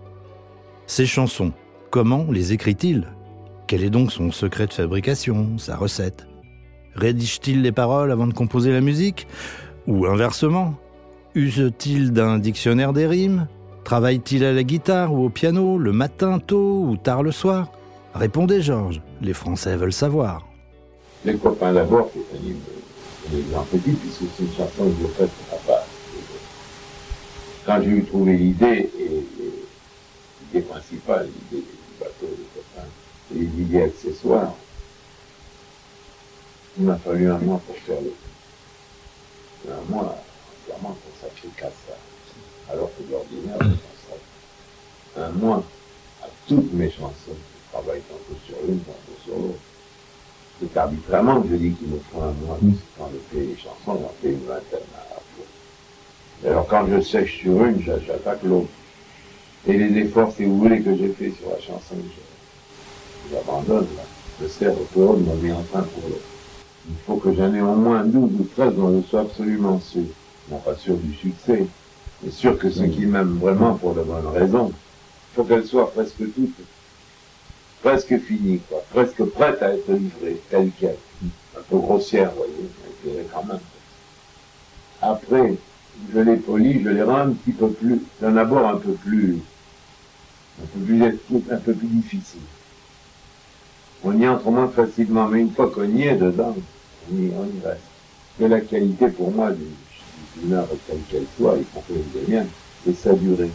Ces 0.86 1.06
chansons, 1.06 1.52
comment 1.90 2.26
les 2.30 2.52
écrit-il? 2.52 3.06
Quel 3.68 3.84
est 3.84 3.90
donc 3.90 4.12
son 4.12 4.32
secret 4.32 4.66
de 4.66 4.72
fabrication, 4.72 5.56
sa 5.58 5.76
recette? 5.76 6.26
Rédige-t-il 6.94 7.62
les 7.62 7.72
paroles 7.72 8.10
avant 8.10 8.26
de 8.26 8.34
composer 8.34 8.72
la 8.72 8.80
musique? 8.80 9.26
Ou 9.86 10.06
inversement 10.06 10.74
Use-t-il 11.34 12.12
d'un 12.12 12.38
dictionnaire 12.38 12.92
des 12.92 13.06
rimes? 13.06 13.46
Travaille-t-il 13.84 14.44
à 14.44 14.52
la 14.52 14.62
guitare 14.62 15.12
ou 15.12 15.26
au 15.26 15.28
piano 15.28 15.76
le 15.76 15.92
matin 15.92 16.38
tôt 16.38 16.84
ou 16.88 16.96
tard 16.96 17.22
le 17.22 17.32
soir? 17.32 17.70
Répondez 18.14 18.62
Georges, 18.62 19.00
les 19.20 19.32
Français 19.32 19.76
veulent 19.76 19.92
savoir. 19.92 20.46
Les 21.24 21.36
copains 21.36 21.72
d'abord, 21.72 22.10
c'est 22.12 22.36
un 22.36 22.42
livre, 22.42 23.66
petit, 23.70 23.92
puisque 23.92 24.22
c'est 24.36 24.44
une 24.44 24.52
chanson 24.52 24.84
que 24.84 25.02
je 25.02 25.06
fais 25.08 25.26
pour 25.26 25.58
papa. 25.58 25.86
Quand 27.64 27.82
j'ai 27.82 27.90
eu 27.90 28.04
trouvé 28.04 28.36
l'idée, 28.36 28.90
et, 28.98 29.24
l'idée 30.52 30.66
principale, 30.66 31.28
l'idée 31.28 31.64
du 31.64 31.98
bateau, 32.00 32.26
des 32.26 32.48
copains, 32.54 32.88
et 33.34 33.38
l'idée 33.38 33.82
accessoire, 33.82 34.52
il 36.78 36.84
m'a 36.84 36.96
fallu 36.96 37.30
un 37.30 37.38
mois 37.38 37.60
pour 37.66 37.76
faire 37.76 38.00
le 38.00 38.12
Un 39.72 39.92
mois 39.92 40.16
entièrement 40.64 40.96
consacré 41.04 41.48
qu'à 41.56 41.66
ça. 41.66 41.94
Alors 42.72 42.90
que 42.96 43.02
d'ordinaire, 43.02 43.58
je 43.60 43.66
consacre 43.66 44.24
un 45.18 45.30
mois 45.32 45.62
à 46.22 46.26
toutes 46.48 46.72
mes 46.72 46.90
chansons. 46.90 47.12
Je 47.28 47.72
travaille 47.72 48.00
tantôt 48.02 48.38
sur 48.46 48.56
l'une, 48.66 48.80
tantôt 48.80 49.18
sur 49.24 49.36
l'autre. 49.36 49.58
C'est 50.60 50.76
arbitrairement 50.76 51.42
que 51.42 51.48
je 51.50 51.56
dis 51.56 51.72
qu'il 51.72 51.88
me 51.88 51.98
faut 52.10 52.20
un 52.20 52.32
mois, 52.46 52.58
parce 52.60 52.72
que 52.72 52.98
quand 52.98 53.10
je 53.12 53.36
fais 53.36 53.44
les 53.46 53.56
chansons, 53.56 54.00
j'en 54.00 54.12
fais 54.22 54.28
une 54.28 54.46
vingtaine 54.46 54.88
à 54.94 55.14
la 55.14 55.20
fois. 55.20 56.50
Alors 56.50 56.66
quand 56.66 56.86
je 56.88 57.00
sèche 57.00 57.40
sur 57.40 57.64
une, 57.64 57.82
j'attaque 57.82 58.42
l'autre. 58.42 58.68
Et 59.66 59.74
les 59.74 60.00
efforts, 60.00 60.32
si 60.36 60.44
vous 60.44 60.58
voulez, 60.58 60.80
que 60.80 60.96
j'ai 60.96 61.08
fait 61.08 61.30
sur 61.30 61.50
la 61.50 61.60
chanson, 61.60 61.94
j'abandonne. 63.30 63.86
Je 64.40 64.48
sers 64.48 64.72
au 64.72 64.84
pour 64.92 65.16
de 65.16 65.22
me 65.22 65.34
met 65.36 65.52
en 65.52 65.62
train 65.62 65.82
pour 65.82 66.08
l'autre. 66.08 66.22
Il 66.88 66.96
faut 67.06 67.16
que 67.16 67.32
j'en 67.34 67.54
ai 67.54 67.60
au 67.60 67.74
moins 67.74 68.02
12 68.04 68.40
ou 68.40 68.48
13 68.56 68.74
dont 68.74 69.00
je 69.00 69.06
sois 69.08 69.20
absolument 69.20 69.78
sûr. 69.80 70.02
Non 70.50 70.58
pas 70.58 70.74
sûr 70.74 70.96
du 70.96 71.14
succès, 71.14 71.66
mais 72.22 72.30
sûr 72.30 72.58
que 72.58 72.70
ceux 72.70 72.86
qui 72.86 73.06
m'aiment 73.06 73.38
vraiment 73.38 73.74
pour 73.74 73.94
de 73.94 74.02
bonnes 74.02 74.28
raisons, 74.28 74.70
il 74.70 75.34
faut 75.34 75.44
qu'elles 75.44 75.66
soient 75.66 75.90
presque 75.90 76.18
toutes, 76.34 76.54
presque 77.82 78.18
finies, 78.18 78.60
quoi, 78.68 78.82
presque 78.90 79.24
prêtes 79.24 79.62
à 79.62 79.74
être 79.74 79.92
livrées, 79.92 80.40
telles 80.50 80.70
quelles. 80.78 80.96
Un 81.56 81.62
peu 81.68 81.78
grossière, 81.78 82.30
vous 82.30 82.38
voyez, 82.38 82.52
mais 82.58 82.92
je 83.04 83.10
dirais 83.10 83.26
quand 83.32 83.44
même. 83.44 83.60
Après, 85.00 85.54
je 86.12 86.18
les 86.20 86.36
polis, 86.36 86.82
je 86.82 86.88
les 86.88 87.02
rends 87.02 87.16
un 87.16 87.30
petit 87.30 87.52
peu 87.52 87.68
plus, 87.68 88.00
d'un 88.20 88.36
abord 88.36 88.66
un 88.68 88.76
peu 88.76 88.92
plus, 88.92 89.38
un 90.62 90.66
peu 90.66 90.80
plus, 90.80 91.04
un 91.50 91.56
peu 91.56 91.72
plus 91.74 91.88
difficile. 91.88 92.40
On 94.04 94.18
y 94.18 94.28
entre 94.28 94.50
moins 94.50 94.68
facilement, 94.68 95.28
mais 95.28 95.40
une 95.40 95.52
fois 95.52 95.70
qu'on 95.70 95.84
y 95.84 96.02
est 96.02 96.16
dedans, 96.16 96.56
on 97.10 97.16
y, 97.16 97.30
on 97.36 97.46
y 97.46 97.66
reste. 97.66 97.80
Mais 98.38 98.48
la 98.48 98.60
qualité 98.60 99.08
pour 99.08 99.30
moi 99.30 99.50
du, 99.50 99.64
d'une 100.36 100.52
œuvre 100.54 100.76
quelle 100.86 101.00
qu'elle 101.10 101.26
soit, 101.36 101.58
y 101.58 101.64
compris 101.64 101.94
les 102.14 102.32
miennes, 102.32 102.48
c'est 102.84 102.96
sa 102.96 103.12
durée. 103.12 103.50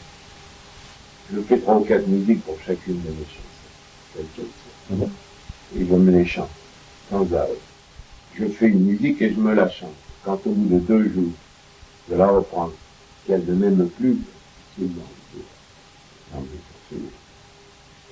Je 1.33 1.39
fais 1.41 1.57
trois 1.57 1.75
ou 1.75 1.81
quatre 1.81 2.07
musiques 2.07 2.43
pour 2.43 2.57
chacune 2.65 3.01
de 3.01 3.09
mes 3.09 3.25
chansons, 3.25 4.13
quelle 4.13 4.25
qu'elle 4.35 4.97
soit. 4.97 5.07
Et 5.77 5.85
je 5.85 5.93
me 5.93 6.11
les 6.11 6.25
chante, 6.25 6.49
sans 7.09 7.33
arrêt. 7.33 7.49
Je 8.35 8.45
fais 8.45 8.67
une 8.67 8.85
musique 8.85 9.21
et 9.21 9.33
je 9.33 9.39
me 9.39 9.53
la 9.53 9.69
chante. 9.69 9.89
Quand 10.23 10.39
au 10.45 10.51
bout 10.51 10.75
de 10.75 10.79
deux 10.79 11.09
jours, 11.09 11.33
je 12.09 12.15
la 12.15 12.27
reprends, 12.27 12.71
qu'elle 13.25 13.43
ne 13.45 13.53
m'aime 13.53 13.89
plus, 13.89 14.17
je 14.79 14.85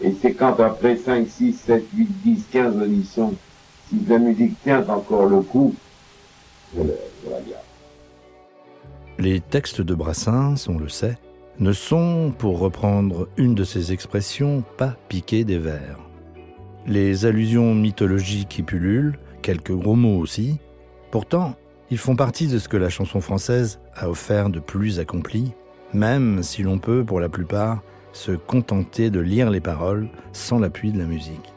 et 0.02 0.14
c'est 0.22 0.34
quand 0.34 0.60
après 0.60 0.98
5, 0.98 1.28
6, 1.28 1.54
7, 1.54 1.86
8, 1.94 2.08
10, 2.24 2.44
15 2.52 2.76
auditions, 2.78 3.34
si 3.90 3.96
la 4.08 4.18
musique 4.18 4.62
tient 4.64 4.88
encore 4.90 5.28
le 5.28 5.42
coup, 5.42 5.74
je, 6.76 6.82
le, 6.82 6.98
je 7.24 7.30
la 7.30 7.38
garde. 7.38 7.65
Les 9.26 9.40
textes 9.40 9.82
de 9.82 9.96
Brassens, 9.96 10.68
on 10.70 10.78
le 10.78 10.88
sait, 10.88 11.18
ne 11.58 11.74
sont, 11.74 12.32
pour 12.38 12.60
reprendre 12.60 13.28
une 13.38 13.56
de 13.56 13.64
ses 13.64 13.92
expressions, 13.92 14.64
pas 14.78 14.98
piqués 15.10 15.44
des 15.44 15.58
vers. 15.58 15.98
Les 16.86 17.26
allusions 17.26 17.74
mythologiques 17.74 18.60
y 18.60 18.62
pullulent, 18.62 19.18
quelques 19.42 19.72
gros 19.72 19.96
mots 19.96 20.20
aussi. 20.20 20.60
Pourtant, 21.10 21.56
ils 21.90 21.98
font 21.98 22.16
partie 22.16 22.46
de 22.46 22.60
ce 22.60 22.70
que 22.70 22.78
la 22.78 22.90
chanson 22.90 23.20
française 23.20 23.80
a 23.96 24.12
offert 24.12 24.52
de 24.52 24.60
plus 24.60 25.00
accompli, 25.00 25.54
même 25.92 26.44
si 26.44 26.62
l'on 26.62 26.78
peut, 26.78 27.04
pour 27.04 27.20
la 27.20 27.28
plupart, 27.28 27.82
se 28.14 28.34
contenter 28.34 29.10
de 29.10 29.22
lire 29.22 29.50
les 29.50 29.60
paroles 29.60 30.08
sans 30.34 30.60
l'appui 30.60 30.92
de 30.92 31.00
la 31.00 31.06
musique. 31.06 31.52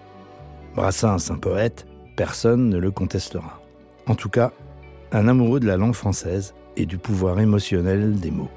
Brassens, 0.74 1.30
un 1.30 1.36
poète, 1.36 1.86
personne 2.16 2.70
ne 2.70 2.78
le 2.78 2.90
contestera. 2.90 3.60
En 4.06 4.14
tout 4.14 4.30
cas, 4.30 4.52
un 5.12 5.28
amoureux 5.28 5.60
de 5.60 5.66
la 5.66 5.76
langue 5.76 5.94
française 5.94 6.54
et 6.78 6.86
du 6.86 6.96
pouvoir 6.96 7.38
émotionnel 7.40 8.14
des 8.18 8.30
mots. 8.30 8.48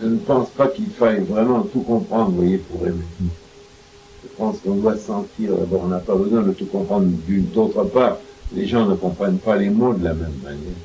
Je 0.00 0.06
ne 0.06 0.16
pense 0.16 0.48
pas 0.50 0.68
qu'il 0.68 0.86
faille 0.86 1.20
vraiment 1.20 1.62
tout 1.62 1.80
comprendre, 1.80 2.30
vous 2.30 2.36
voyez, 2.36 2.58
pour 2.58 2.86
aimer. 2.86 3.04
Je 3.20 4.28
pense 4.36 4.58
qu'on 4.60 4.76
doit 4.76 4.96
sentir, 4.96 5.54
d'abord, 5.56 5.82
on 5.84 5.88
n'a 5.88 5.98
pas 5.98 6.14
besoin 6.14 6.42
de 6.42 6.52
tout 6.52 6.66
comprendre 6.66 7.06
d'autre 7.52 7.84
part. 7.84 8.16
Les 8.54 8.66
gens 8.66 8.86
ne 8.86 8.94
comprennent 8.94 9.38
pas 9.38 9.56
les 9.56 9.68
mots 9.68 9.92
de 9.92 10.04
la 10.04 10.14
même 10.14 10.38
manière. 10.42 10.78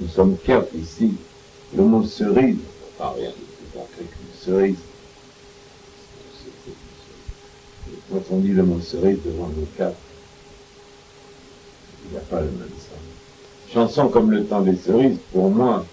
Nous 0.00 0.08
sommes 0.08 0.36
quatre 0.44 0.74
ici. 0.74 1.14
Le 1.76 1.84
mot 1.84 2.02
cerise, 2.02 2.56
pas 2.96 3.14
rien 3.16 3.30
cerise. 4.40 4.76
Quand 8.10 8.22
on 8.30 8.38
dit 8.38 8.48
le 8.48 8.62
mot 8.62 8.80
cerise 8.80 9.18
devant 9.24 9.48
nos 9.48 9.66
quatre, 9.76 9.96
il 12.04 12.12
n'y 12.12 12.16
a 12.16 12.20
pas 12.20 12.40
le 12.40 12.46
même 12.46 12.68
sens. 12.78 12.87
Chanson 13.72 14.08
comme 14.08 14.30
le 14.30 14.44
temps 14.44 14.62
des 14.62 14.76
cerises, 14.76 15.18
pour 15.32 15.50
moi, 15.50 15.84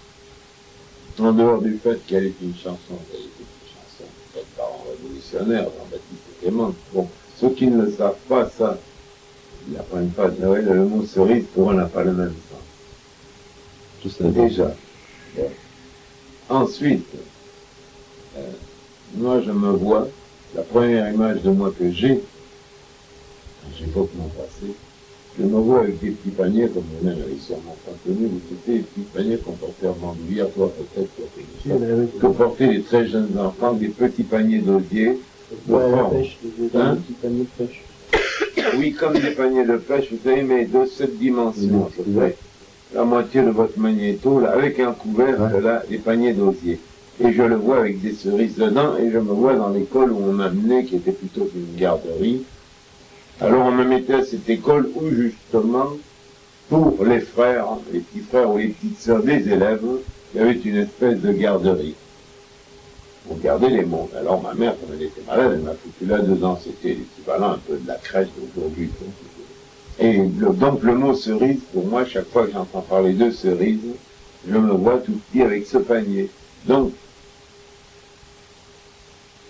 en 1.18 1.32
dehors 1.32 1.60
du 1.60 1.78
fait 1.78 1.98
qu'elle 2.06 2.26
est 2.26 2.34
une 2.40 2.54
chanson, 2.54 2.94
qu'elle 3.10 3.20
est 3.20 3.24
une 3.24 3.68
chanson 3.68 4.10
faite 4.32 4.46
par 4.56 4.66
un 4.66 4.90
révolutionnaire, 4.90 5.64
Jean-Baptiste 5.64 6.40
Clément, 6.40 6.74
bon, 6.92 7.08
ceux 7.38 7.50
qui 7.50 7.66
ne 7.66 7.82
le 7.82 7.92
savent 7.92 8.16
pas, 8.28 8.48
ça, 8.48 8.78
ils 9.68 9.74
n'apprennent 9.74 10.10
pas. 10.10 10.28
Le 10.28 10.84
mot 10.84 11.04
cerise, 11.04 11.44
pour 11.54 11.70
eux, 11.70 11.74
n'a 11.74 11.86
pas 11.86 12.02
le 12.02 12.12
même 12.12 12.34
sens. 12.50 14.02
tout 14.02 14.08
ça. 14.08 14.24
Déjà. 14.24 14.72
Ensuite, 16.48 17.08
euh, 18.36 18.50
moi 19.16 19.42
je 19.44 19.50
me 19.50 19.70
vois, 19.70 20.08
la 20.54 20.62
première 20.62 21.12
image 21.12 21.42
de 21.42 21.50
moi 21.50 21.72
que 21.76 21.90
j'ai, 21.90 22.20
j'évoque 23.76 24.10
mon 24.14 24.28
passé, 24.28 24.74
je 25.38 25.44
me 25.44 25.58
vois 25.60 25.80
avec 25.80 26.00
des 26.00 26.10
petits 26.10 26.30
paniers, 26.30 26.68
comme 26.68 26.84
vous 27.00 27.06
même 27.06 27.18
avez 27.18 27.36
sûrement 27.38 27.76
pas 27.84 27.92
connu, 28.04 28.26
vous 28.26 28.40
c'était 28.48 28.78
des 28.78 28.84
petits 28.84 29.06
paniers 29.14 29.36
qu'on 29.38 29.52
portait 29.52 29.86
en 29.88 29.92
bandoulière, 29.92 30.48
toi 30.54 30.72
peut-être, 30.76 31.10
chose, 31.16 32.20
que 32.20 32.26
portaient 32.26 32.66
les 32.72 32.82
très 32.82 33.06
jeunes 33.06 33.36
enfants, 33.38 33.74
des 33.74 33.88
petits 33.88 34.22
paniers 34.22 34.58
d'osier, 34.60 35.18
de 35.68 35.72
Ouais, 35.74 35.90
la 35.90 35.96
forme. 35.98 36.16
pêche, 36.16 36.38
des 36.42 36.78
Hein? 36.78 36.96
petits 36.96 37.12
paniers 37.20 37.46
de 37.58 37.64
pêche. 37.66 37.82
Oui, 38.78 38.92
comme 38.92 39.12
des 39.14 39.30
paniers 39.30 39.64
de 39.64 39.76
pêche, 39.76 40.08
vous 40.10 40.18
savez, 40.24 40.42
mais 40.42 40.64
de 40.64 40.84
cette 40.86 41.18
dimension, 41.18 41.86
à 41.86 41.90
peu 41.96 42.02
près. 42.18 42.36
La 42.94 43.04
moitié 43.04 43.42
de 43.42 43.50
votre 43.50 43.78
magnéto, 43.78 44.40
là, 44.40 44.50
avec 44.52 44.78
un 44.80 44.92
couvert, 44.92 45.38
Ouais. 45.40 45.60
là, 45.60 45.82
des 45.88 45.98
paniers 45.98 46.32
d'osier. 46.32 46.78
Et 47.22 47.32
je 47.32 47.42
le 47.42 47.56
vois 47.56 47.78
avec 47.80 48.00
des 48.00 48.12
cerises 48.12 48.56
dedans, 48.56 48.96
et 48.96 49.10
je 49.10 49.18
me 49.18 49.32
vois 49.32 49.54
dans 49.54 49.70
l'école 49.70 50.12
où 50.12 50.18
on 50.22 50.32
m'a 50.32 50.46
amené, 50.46 50.84
qui 50.84 50.96
était 50.96 51.12
plutôt 51.12 51.48
une 51.54 51.78
garderie. 51.78 52.42
Alors 53.40 53.66
on 53.66 53.72
me 53.72 53.84
mettait 53.84 54.14
à 54.14 54.24
cette 54.24 54.48
école 54.48 54.88
où, 54.94 55.10
justement, 55.10 55.90
pour 56.70 57.04
les 57.04 57.20
frères, 57.20 57.66
les 57.92 58.00
petits 58.00 58.24
frères 58.24 58.50
ou 58.50 58.56
les 58.56 58.68
petites 58.68 58.98
sœurs 58.98 59.22
des 59.22 59.48
élèves, 59.48 59.84
il 60.34 60.40
y 60.40 60.42
avait 60.42 60.58
une 60.58 60.76
espèce 60.76 61.20
de 61.20 61.32
garderie. 61.32 61.94
On 63.28 63.34
gardait 63.36 63.70
les 63.70 63.84
mondes. 63.84 64.08
Alors 64.18 64.40
ma 64.40 64.54
mère, 64.54 64.74
comme 64.80 64.94
elle 64.94 65.02
était 65.02 65.20
malade, 65.26 65.52
elle 65.54 65.60
m'a 65.60 65.72
foutu 65.72 66.06
là 66.06 66.18
dedans. 66.18 66.58
C'était 66.62 66.94
l'équivalent 66.94 67.52
un 67.52 67.58
peu 67.58 67.76
de 67.76 67.86
la 67.86 67.96
crèche 67.96 68.28
d'aujourd'hui. 68.36 68.90
Et 69.98 70.18
donc 70.18 70.82
le 70.82 70.94
mot 70.94 71.14
cerise, 71.14 71.60
pour 71.72 71.86
moi, 71.86 72.04
chaque 72.04 72.28
fois 72.28 72.46
que 72.46 72.52
j'entends 72.52 72.82
parler 72.82 73.12
de 73.12 73.30
cerise, 73.30 73.80
je 74.48 74.56
me 74.56 74.72
vois 74.72 74.98
tout 74.98 75.18
petit 75.30 75.42
avec 75.42 75.66
ce 75.66 75.78
panier. 75.78 76.30
Donc, 76.66 76.92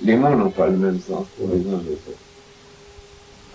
les 0.02 0.16
mots 0.16 0.34
n'ont 0.34 0.50
pas 0.50 0.68
le 0.68 0.76
même 0.76 1.00
sens 1.00 1.26
pour 1.36 1.48
les 1.48 1.60
uns 1.60 1.80
et 1.80 1.88
les 1.88 1.92
autres. 1.92 2.25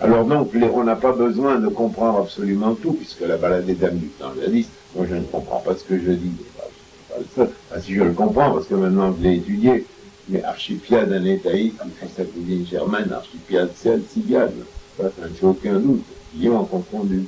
Alors 0.02 0.24
donc, 0.24 0.50
on 0.74 0.82
n'a 0.82 0.96
pas 0.96 1.12
besoin 1.12 1.60
de 1.60 1.68
comprendre 1.68 2.18
absolument 2.18 2.74
tout, 2.74 2.92
puisque 2.92 3.20
la 3.20 3.36
balade 3.36 3.66
des 3.66 3.74
dames 3.74 3.98
du 3.98 4.08
temps 4.08 4.32
l'a 4.40 4.48
dit. 4.48 4.66
Moi, 4.96 5.06
je 5.08 5.14
ne 5.14 5.22
comprends 5.22 5.60
pas 5.60 5.76
ce 5.76 5.84
que 5.84 5.96
je 5.96 6.10
dis. 6.10 6.32
Bah, 6.58 6.64
je 6.68 6.74
suis 6.74 7.08
pas 7.08 7.18
le 7.18 7.24
seul. 7.36 7.54
Enfin, 7.70 7.80
si 7.80 7.94
je 7.94 8.02
le 8.02 8.12
comprends, 8.12 8.52
parce 8.52 8.66
que 8.66 8.74
maintenant 8.74 9.14
je 9.16 9.22
l'ai 9.22 9.36
étudié, 9.36 9.86
mais 10.28 10.42
Archipiade 10.42 11.08
fait 11.44 11.72
sa 12.16 12.24
cousine 12.24 12.66
germaine, 12.66 13.12
Archipiade 13.12 13.70
c'est 13.76 13.90
Alcibiade. 13.90 14.52
Ça, 14.98 15.04
ça 15.04 15.28
ne 15.28 15.34
fait 15.34 15.46
aucun 15.46 15.78
doute. 15.78 16.02
Ils 16.36 16.50
ont 16.50 16.64
confondu. 16.64 17.26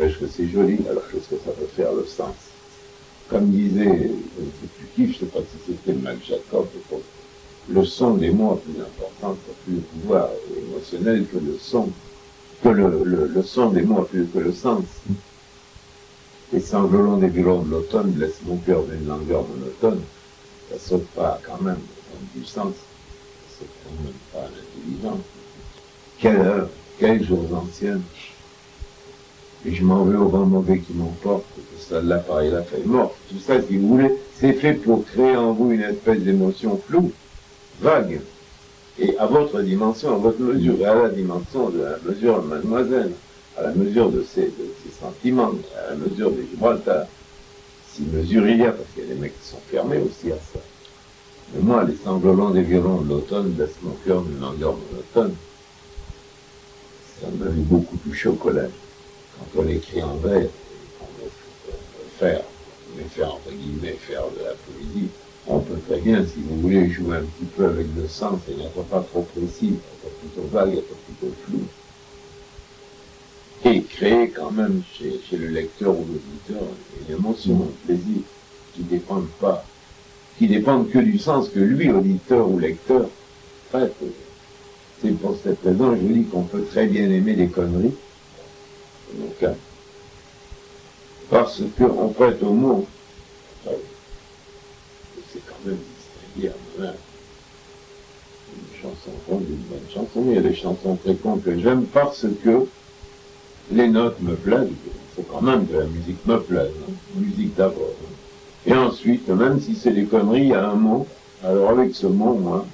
N'empêche 0.00 0.18
que 0.18 0.26
c'est 0.26 0.48
joli, 0.48 0.78
alors 0.90 1.04
qu'est-ce 1.12 1.28
que 1.28 1.40
ça 1.44 1.52
peut 1.52 1.68
faire 1.76 1.92
le 1.92 2.04
sens? 2.04 2.34
Comme 3.28 3.50
disait, 3.50 4.10
qui, 4.96 5.06
je 5.06 5.12
ne 5.12 5.14
sais 5.14 5.26
pas 5.26 5.40
si 5.40 5.72
c'était 5.72 5.96
Mac 5.96 6.16
Jacob, 6.26 6.66
le 7.68 7.84
son 7.84 8.14
des 8.14 8.30
mots 8.30 8.52
a 8.52 8.56
plus 8.56 8.72
d'importance, 8.72 9.36
a 9.48 9.64
plus 9.64 9.76
de 9.76 9.80
pouvoir 9.80 10.30
émotionnel 10.56 11.26
que 11.26 11.36
le 11.36 11.58
son, 11.60 11.90
que 12.62 12.68
le, 12.68 13.04
le, 13.04 13.26
le 13.26 13.42
son 13.42 13.70
des 13.70 13.82
mots 13.82 14.00
a 14.00 14.04
plus 14.06 14.26
que 14.26 14.38
le 14.38 14.52
sens. 14.52 14.84
Les 16.52 16.60
sanglots 16.60 17.16
des 17.16 17.28
violons 17.28 17.62
de 17.62 17.70
l'automne 17.70 18.10
blessent 18.10 18.40
mon 18.46 18.56
cœur 18.56 18.82
d'une 18.84 19.06
langueur 19.06 19.44
monotone. 19.46 20.00
Ça 20.70 20.78
saute 20.78 21.06
pas 21.08 21.40
quand 21.46 21.62
même 21.62 21.80
du 22.34 22.44
sens, 22.44 22.72
ça 22.72 23.58
saute 23.60 23.68
quand 23.84 24.04
même 24.04 24.12
pas 24.32 24.48
l'intelligence. 24.48 25.24
Quelle 26.18 26.36
heure, 26.40 26.68
quels 26.98 27.24
jours 27.24 27.46
anciens. 27.54 28.00
Et 29.66 29.74
je 29.74 29.84
m'en 29.84 30.04
vais 30.04 30.16
au 30.16 30.28
vent 30.28 30.46
mauvais 30.46 30.78
qui 30.78 30.92
m'emporte, 30.94 31.44
que 31.56 31.82
ça 31.82 32.00
l'appareil 32.00 32.50
la 32.50 32.62
fait 32.62 32.84
mort. 32.84 33.14
Tout 33.28 33.38
ça, 33.40 33.60
si 33.60 33.76
vous 33.76 33.88
voulez, 33.88 34.12
c'est 34.38 34.52
fait 34.52 34.74
pour 34.74 35.04
créer 35.04 35.36
en 35.36 35.52
vous 35.52 35.72
une 35.72 35.82
espèce 35.82 36.20
d'émotion 36.20 36.80
floue, 36.86 37.12
vague, 37.80 38.20
et 39.00 39.16
à 39.18 39.26
votre 39.26 39.60
dimension, 39.60 40.14
à 40.14 40.18
votre 40.18 40.40
mesure, 40.40 40.74
et 40.80 40.84
à 40.84 40.94
la 40.94 41.08
dimension 41.08 41.70
de 41.70 41.82
la 41.82 41.98
mesure 42.04 42.42
de 42.42 42.48
mademoiselle, 42.48 43.12
à 43.56 43.62
la 43.62 43.72
mesure 43.72 44.10
de 44.10 44.22
ses, 44.22 44.52
sentiments, 45.00 45.52
à 45.76 45.90
la 45.90 45.96
mesure 45.96 46.30
des 46.30 46.46
Gibraltar. 46.50 47.06
Si 47.92 48.02
mesure 48.02 48.48
il 48.48 48.58
y 48.58 48.64
a, 48.64 48.72
parce 48.72 48.88
qu'il 48.94 49.04
y 49.04 49.10
a 49.10 49.14
des 49.14 49.20
mecs 49.20 49.40
qui 49.40 49.48
sont 49.48 49.60
fermés 49.70 49.98
aussi 49.98 50.32
à 50.32 50.36
ça. 50.36 50.60
Mais 51.54 51.62
moi, 51.62 51.84
les 51.84 51.96
sanglots 51.96 52.50
des 52.50 52.62
violons 52.62 53.00
de 53.00 53.08
l'automne 53.08 53.54
laissent 53.58 53.80
mon 53.82 53.94
cœur 54.04 54.22
d'une 54.22 54.40
langueur 54.40 54.76
monotone. 54.76 55.34
Ça 57.20 57.26
m'avait 57.38 57.62
beaucoup 57.62 57.96
touché 57.96 58.28
au 58.28 58.34
collège. 58.34 58.70
Quand 59.38 59.62
on 59.62 59.68
écrit 59.68 60.02
en 60.02 60.16
vers, 60.16 60.48
on 61.00 61.22
veut 61.22 61.30
faire, 62.18 62.42
mais 62.96 63.04
faire 63.04 63.34
entre 63.34 63.50
guillemets, 63.50 63.96
faire 64.00 64.24
de 64.36 64.44
la 64.44 64.54
poésie, 64.54 65.08
on 65.48 65.60
peut 65.60 65.78
très 65.88 66.00
bien, 66.00 66.24
si 66.24 66.40
vous 66.42 66.60
voulez, 66.60 66.90
jouer 66.90 67.16
un 67.16 67.22
petit 67.22 67.46
peu 67.56 67.66
avec 67.66 67.86
le 67.96 68.06
sens 68.06 68.40
et 68.48 68.54
n'être 68.54 68.82
pas 68.84 69.00
trop 69.00 69.22
précis, 69.22 69.74
être 70.04 70.14
plutôt 70.18 70.46
vague, 70.52 70.74
être 70.74 70.94
plutôt 71.06 71.34
flou. 71.46 71.60
Et 73.64 73.82
créer 73.82 74.28
quand 74.28 74.50
même 74.50 74.82
chez, 74.92 75.20
le 75.36 75.48
lecteur 75.48 75.90
ou 75.90 76.04
l'auditeur 76.04 76.68
une 77.00 77.16
émotion, 77.16 77.68
un 77.68 77.86
plaisir, 77.86 78.22
qui 78.74 78.82
ne 78.82 78.88
dépendent 78.88 79.30
pas, 79.40 79.64
qui 80.38 80.46
dépendent 80.46 80.90
que 80.90 80.98
du 80.98 81.18
sens 81.18 81.48
que 81.48 81.60
lui, 81.60 81.90
auditeur 81.90 82.48
ou 82.48 82.58
lecteur, 82.58 83.08
prête. 83.70 83.94
C'est 85.02 85.12
pour 85.12 85.36
cette 85.42 85.62
raison, 85.64 85.96
je 85.96 86.12
dis 86.12 86.24
qu'on 86.24 86.42
peut 86.42 86.64
très 86.64 86.86
bien 86.86 87.10
aimer 87.10 87.34
des 87.34 87.48
conneries, 87.48 87.94
donc, 89.14 89.50
parce 91.30 91.62
qu'on 91.76 92.08
prête 92.08 92.42
au 92.42 92.52
mot. 92.52 92.86
Une 95.68 96.90
chanson 98.80 99.10
une 99.30 99.56
bonne 99.56 99.78
chanson, 99.92 100.24
il 100.28 100.34
y 100.34 100.38
a 100.38 100.40
des 100.40 100.54
chansons 100.54 100.96
très 100.96 101.14
cons 101.14 101.38
que 101.38 101.58
j'aime 101.58 101.84
parce 101.86 102.24
que 102.44 102.66
les 103.72 103.88
notes 103.88 104.20
me 104.20 104.34
plaisent. 104.34 104.68
Il 104.70 105.24
faut 105.24 105.32
quand 105.32 105.42
même 105.42 105.66
que 105.66 105.76
la 105.76 105.84
musique 105.84 106.24
me 106.26 106.38
plaise. 106.40 106.70
hein. 106.88 106.92
Musique 107.16 107.54
d'abord. 107.56 107.92
hein. 108.02 108.12
Et 108.66 108.74
ensuite, 108.74 109.28
même 109.28 109.60
si 109.60 109.74
c'est 109.74 109.92
des 109.92 110.04
conneries, 110.04 110.42
il 110.42 110.48
y 110.48 110.54
a 110.54 110.68
un 110.70 110.74
mot. 110.74 111.06
Alors 111.44 111.70
avec 111.70 111.94
ce 111.94 112.06
mot, 112.06 112.34
moi, 112.34 112.66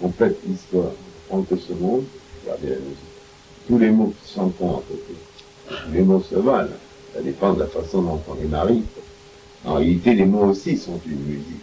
on 0.00 0.06
complète 0.08 0.38
l'histoire. 0.46 0.92
On 1.30 1.42
que 1.42 1.56
ce 1.56 1.72
mot, 1.72 2.04
regardez 2.44 2.68
la 2.70 2.76
musique. 2.76 2.96
Tous 3.68 3.78
les 3.78 3.90
mots 3.90 4.12
qui 4.24 4.34
cons 4.34 4.48
à 4.76 4.82
côté. 4.88 5.14
Les 5.92 6.02
mots 6.02 6.22
se 6.28 6.34
valent. 6.36 6.68
Ça 7.14 7.22
dépend 7.22 7.52
de 7.54 7.60
la 7.60 7.66
façon 7.66 8.02
dont 8.02 8.20
on 8.28 8.34
les 8.34 8.48
marie. 8.48 8.82
En 9.64 9.74
réalité, 9.74 10.14
les 10.14 10.26
mots 10.26 10.46
aussi 10.46 10.76
sont 10.76 11.00
une 11.06 11.20
musique. 11.24 11.62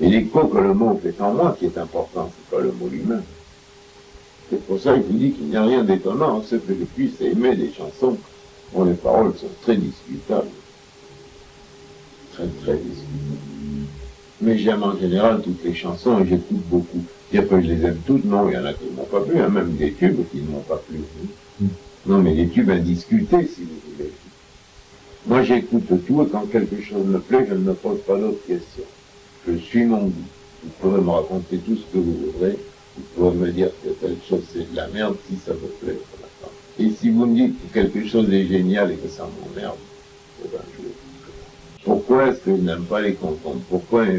Et 0.00 0.08
l'écho 0.08 0.46
que 0.46 0.58
le 0.58 0.74
mot 0.74 0.98
fait 1.02 1.20
en 1.20 1.32
moi 1.32 1.56
qui 1.58 1.66
est 1.66 1.78
important, 1.78 2.30
c'est 2.34 2.56
pas 2.56 2.62
le 2.62 2.72
mot 2.72 2.88
lui-même. 2.88 3.22
C'est 4.50 4.64
pour 4.66 4.80
ça 4.80 4.94
que 4.94 5.02
je 5.02 5.06
vous 5.06 5.18
dis 5.18 5.32
qu'il 5.32 5.46
n'y 5.46 5.56
a 5.56 5.64
rien 5.64 5.84
d'étonnant 5.84 6.40
à 6.40 6.42
ce 6.44 6.56
que 6.56 6.74
je 6.78 6.84
puisse 6.84 7.20
aimer 7.20 7.56
des 7.56 7.72
chansons 7.72 8.18
dont 8.74 8.84
les 8.84 8.94
paroles 8.94 9.32
sont 9.36 9.48
très 9.62 9.76
discutables. 9.76 10.48
Très, 12.32 12.46
très 12.62 12.76
discutables. 12.76 13.86
Mais 14.40 14.58
j'aime 14.58 14.82
en 14.82 14.98
général 14.98 15.40
toutes 15.40 15.62
les 15.64 15.74
chansons 15.74 16.20
et 16.20 16.26
j'écoute 16.26 16.62
beaucoup. 16.68 17.04
Dire 17.30 17.48
que 17.48 17.60
je 17.60 17.66
les 17.68 17.84
aime 17.84 17.98
toutes, 18.04 18.24
non, 18.24 18.48
il 18.48 18.54
y 18.54 18.58
en 18.58 18.64
a 18.64 18.72
qui 18.72 18.86
ne 18.90 18.96
m'ont 18.96 19.04
pas 19.04 19.20
plu, 19.20 19.40
hein, 19.40 19.48
même 19.48 19.76
des 19.76 19.92
tubes 19.92 20.20
qui 20.30 20.38
ne 20.38 20.50
m'ont 20.50 20.60
pas 20.60 20.82
plu. 20.88 20.98
Non, 22.06 22.18
mais 22.18 22.34
des 22.34 22.48
tubes 22.48 22.68
indiscutés, 22.68 23.46
si 23.46 23.62
vous 23.62 23.92
voulez. 23.96 24.10
Moi, 25.26 25.44
j'écoute 25.44 25.86
tout 26.06 26.22
et 26.22 26.26
quand 26.26 26.50
quelque 26.50 26.82
chose 26.82 27.06
me 27.06 27.20
plaît, 27.20 27.46
je 27.48 27.54
ne 27.54 27.60
me 27.60 27.74
pose 27.74 28.00
pas 28.00 28.18
d'autres 28.18 28.44
questions. 28.46 28.82
Je 29.46 29.56
suis 29.56 29.84
mon 29.84 30.04
goût. 30.04 30.12
Vous 30.62 30.70
pouvez 30.80 31.00
me 31.00 31.10
raconter 31.10 31.58
tout 31.58 31.76
ce 31.76 31.92
que 31.92 31.98
vous 31.98 32.16
voudrez. 32.32 32.56
Vous 32.96 33.02
pouvez 33.16 33.36
me 33.36 33.52
dire 33.52 33.70
que 33.82 33.90
telle 33.90 34.16
chose 34.28 34.42
c'est 34.52 34.70
de 34.70 34.76
la 34.76 34.86
merde 34.88 35.16
si 35.28 35.36
ça 35.44 35.52
vous 35.52 35.70
plaît. 35.80 35.98
Et 36.78 36.90
si 36.90 37.10
vous 37.10 37.26
me 37.26 37.34
dites 37.34 37.56
que 37.72 37.80
quelque 37.80 38.06
chose 38.08 38.32
est 38.32 38.46
génial 38.46 38.92
et 38.92 38.96
que 38.96 39.08
ça 39.08 39.24
m'emmerde, 39.24 39.76
eh 40.44 40.48
ben, 40.48 40.60
pourquoi 41.84 42.28
est-ce 42.28 42.38
que 42.38 42.56
je 42.56 42.62
n'aime 42.62 42.84
pas 42.84 43.00
les 43.00 43.14
confondre 43.14 43.60
Pourquoi 43.68 44.04
mes 44.06 44.18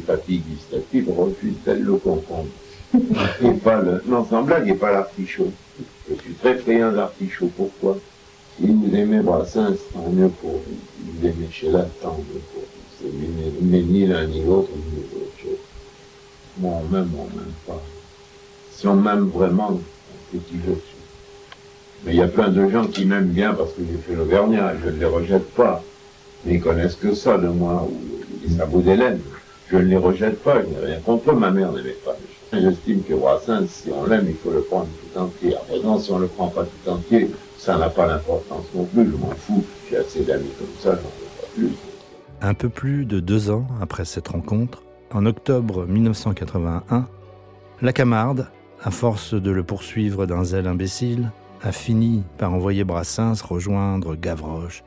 papilles, 0.00 0.42
gustatives 0.48 1.10
refusent-elles 1.10 1.82
le 1.82 1.94
confondre 1.94 2.48
Et 3.42 3.50
pas. 3.52 3.82
Non, 4.06 4.26
sans 4.28 4.42
blague, 4.42 4.68
et 4.68 4.74
pas 4.74 4.92
l'artichaut. 4.92 5.50
Je 6.08 6.14
suis 6.20 6.34
très 6.34 6.56
friand 6.56 6.92
d'artichaut. 6.92 7.50
Pourquoi? 7.56 7.98
Si 8.56 8.66
vous 8.66 8.94
aimez 8.94 9.20
Brassens, 9.20 9.76
tant 9.92 10.08
mieux 10.10 10.28
pour 10.28 10.52
vous. 10.52 10.60
Si 10.66 11.10
vous 11.10 11.26
aimez 11.26 11.48
Sheila, 11.50 11.88
tant 12.02 12.18
mieux 12.18 12.40
pour 12.52 12.62
vous. 12.62 12.73
Mais, 13.60 13.80
ni 13.82 14.06
l'un 14.06 14.26
ni 14.26 14.44
l'autre, 14.44 14.70
ni 14.74 14.98
autre 14.98 15.42
chose. 15.42 15.58
Moi, 16.58 16.72
on 16.82 16.92
m'aime, 16.92 17.10
on 17.16 17.24
m'aime 17.36 17.54
pas. 17.66 17.82
Si 18.72 18.86
on 18.86 18.96
m'aime 18.96 19.28
vraiment, 19.28 19.80
c'est 20.32 20.38
qui 20.38 20.54
je 20.66 20.72
suis. 20.72 20.80
Mais 22.04 22.12
il 22.12 22.18
y 22.18 22.22
a 22.22 22.28
plein 22.28 22.48
de 22.48 22.68
gens 22.68 22.86
qui 22.86 23.04
m'aiment 23.04 23.28
bien 23.28 23.54
parce 23.54 23.72
que 23.72 23.82
j'ai 23.90 23.98
fait 23.98 24.14
l'Auvergnat, 24.14 24.74
je 24.82 24.90
ne 24.90 24.98
les 24.98 25.06
rejette 25.06 25.50
pas. 25.50 25.82
Mais 26.44 26.54
ils 26.54 26.60
connaissent 26.60 26.96
que 26.96 27.14
ça 27.14 27.38
de 27.38 27.48
moi, 27.48 27.88
ou 27.90 28.46
les 28.46 28.56
sabots 28.56 28.80
d'Hélène. 28.80 29.20
Je 29.70 29.76
ne 29.76 29.84
les 29.84 29.96
rejette 29.96 30.42
pas, 30.42 30.62
je 30.62 30.66
n'ai 30.68 30.86
rien 30.86 31.00
contre 31.00 31.30
eux, 31.30 31.34
ma 31.34 31.50
mère 31.50 31.72
n'aimait 31.72 31.96
pas. 32.04 32.16
J'estime 32.52 33.02
que 33.02 33.14
Brassens, 33.14 33.66
si 33.68 33.90
on 33.90 34.06
l'aime, 34.06 34.26
il 34.28 34.36
faut 34.36 34.50
le 34.50 34.60
prendre 34.60 34.86
tout 34.86 35.18
entier. 35.18 35.56
Après, 35.56 35.80
non, 35.80 35.98
si 35.98 36.12
on 36.12 36.18
le 36.18 36.26
prend 36.26 36.48
pas 36.48 36.64
tout 36.64 36.90
entier, 36.90 37.30
ça 37.58 37.78
n'a 37.78 37.88
pas 37.88 38.06
d'importance 38.06 38.66
non 38.74 38.84
plus. 38.84 39.10
Je 39.10 39.16
m'en 39.16 39.30
fous. 39.30 39.64
J'ai 39.90 39.96
assez 39.96 40.20
d'amis 40.20 40.50
comme 40.58 40.68
ça, 40.78 40.90
j'en 40.90 41.08
veux 41.08 41.40
pas 41.40 41.46
plus. 41.54 41.70
Un 42.40 42.54
peu 42.54 42.68
plus 42.68 43.06
de 43.06 43.20
deux 43.20 43.50
ans 43.50 43.66
après 43.80 44.04
cette 44.04 44.28
rencontre, 44.28 44.82
en 45.12 45.26
octobre 45.26 45.86
1981, 45.86 47.08
la 47.80 47.92
Camarde, 47.92 48.48
à 48.82 48.90
force 48.90 49.34
de 49.34 49.50
le 49.50 49.62
poursuivre 49.62 50.26
d'un 50.26 50.44
zèle 50.44 50.66
imbécile, 50.66 51.30
a 51.62 51.72
fini 51.72 52.22
par 52.36 52.52
envoyer 52.52 52.84
Brassens 52.84 53.42
rejoindre 53.42 54.16
Gavroche, 54.16 54.84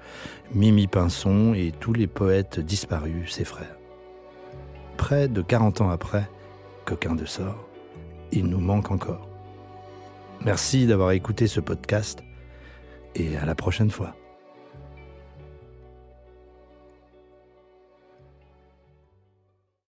Mimi 0.54 0.88
Pinson 0.88 1.54
et 1.56 1.72
tous 1.80 1.94
les 1.94 2.08
poètes 2.08 2.60
disparus, 2.60 3.34
ses 3.34 3.46
frères. 3.46 3.78
Près 4.98 5.28
de 5.28 5.42
40 5.42 5.82
ans 5.82 5.90
après, 5.90 6.30
coquin 6.86 7.16
de 7.16 7.26
sort, 7.26 7.68
il 8.32 8.46
nous 8.46 8.60
manque 8.60 8.92
encore. 8.92 9.28
Merci 10.46 10.86
d'avoir 10.86 11.12
écouté 11.12 11.48
ce 11.48 11.60
podcast 11.60 12.24
et 13.16 13.38
à 13.38 13.46
la 13.46 13.56
prochaine 13.56 13.90
fois. 13.90 14.16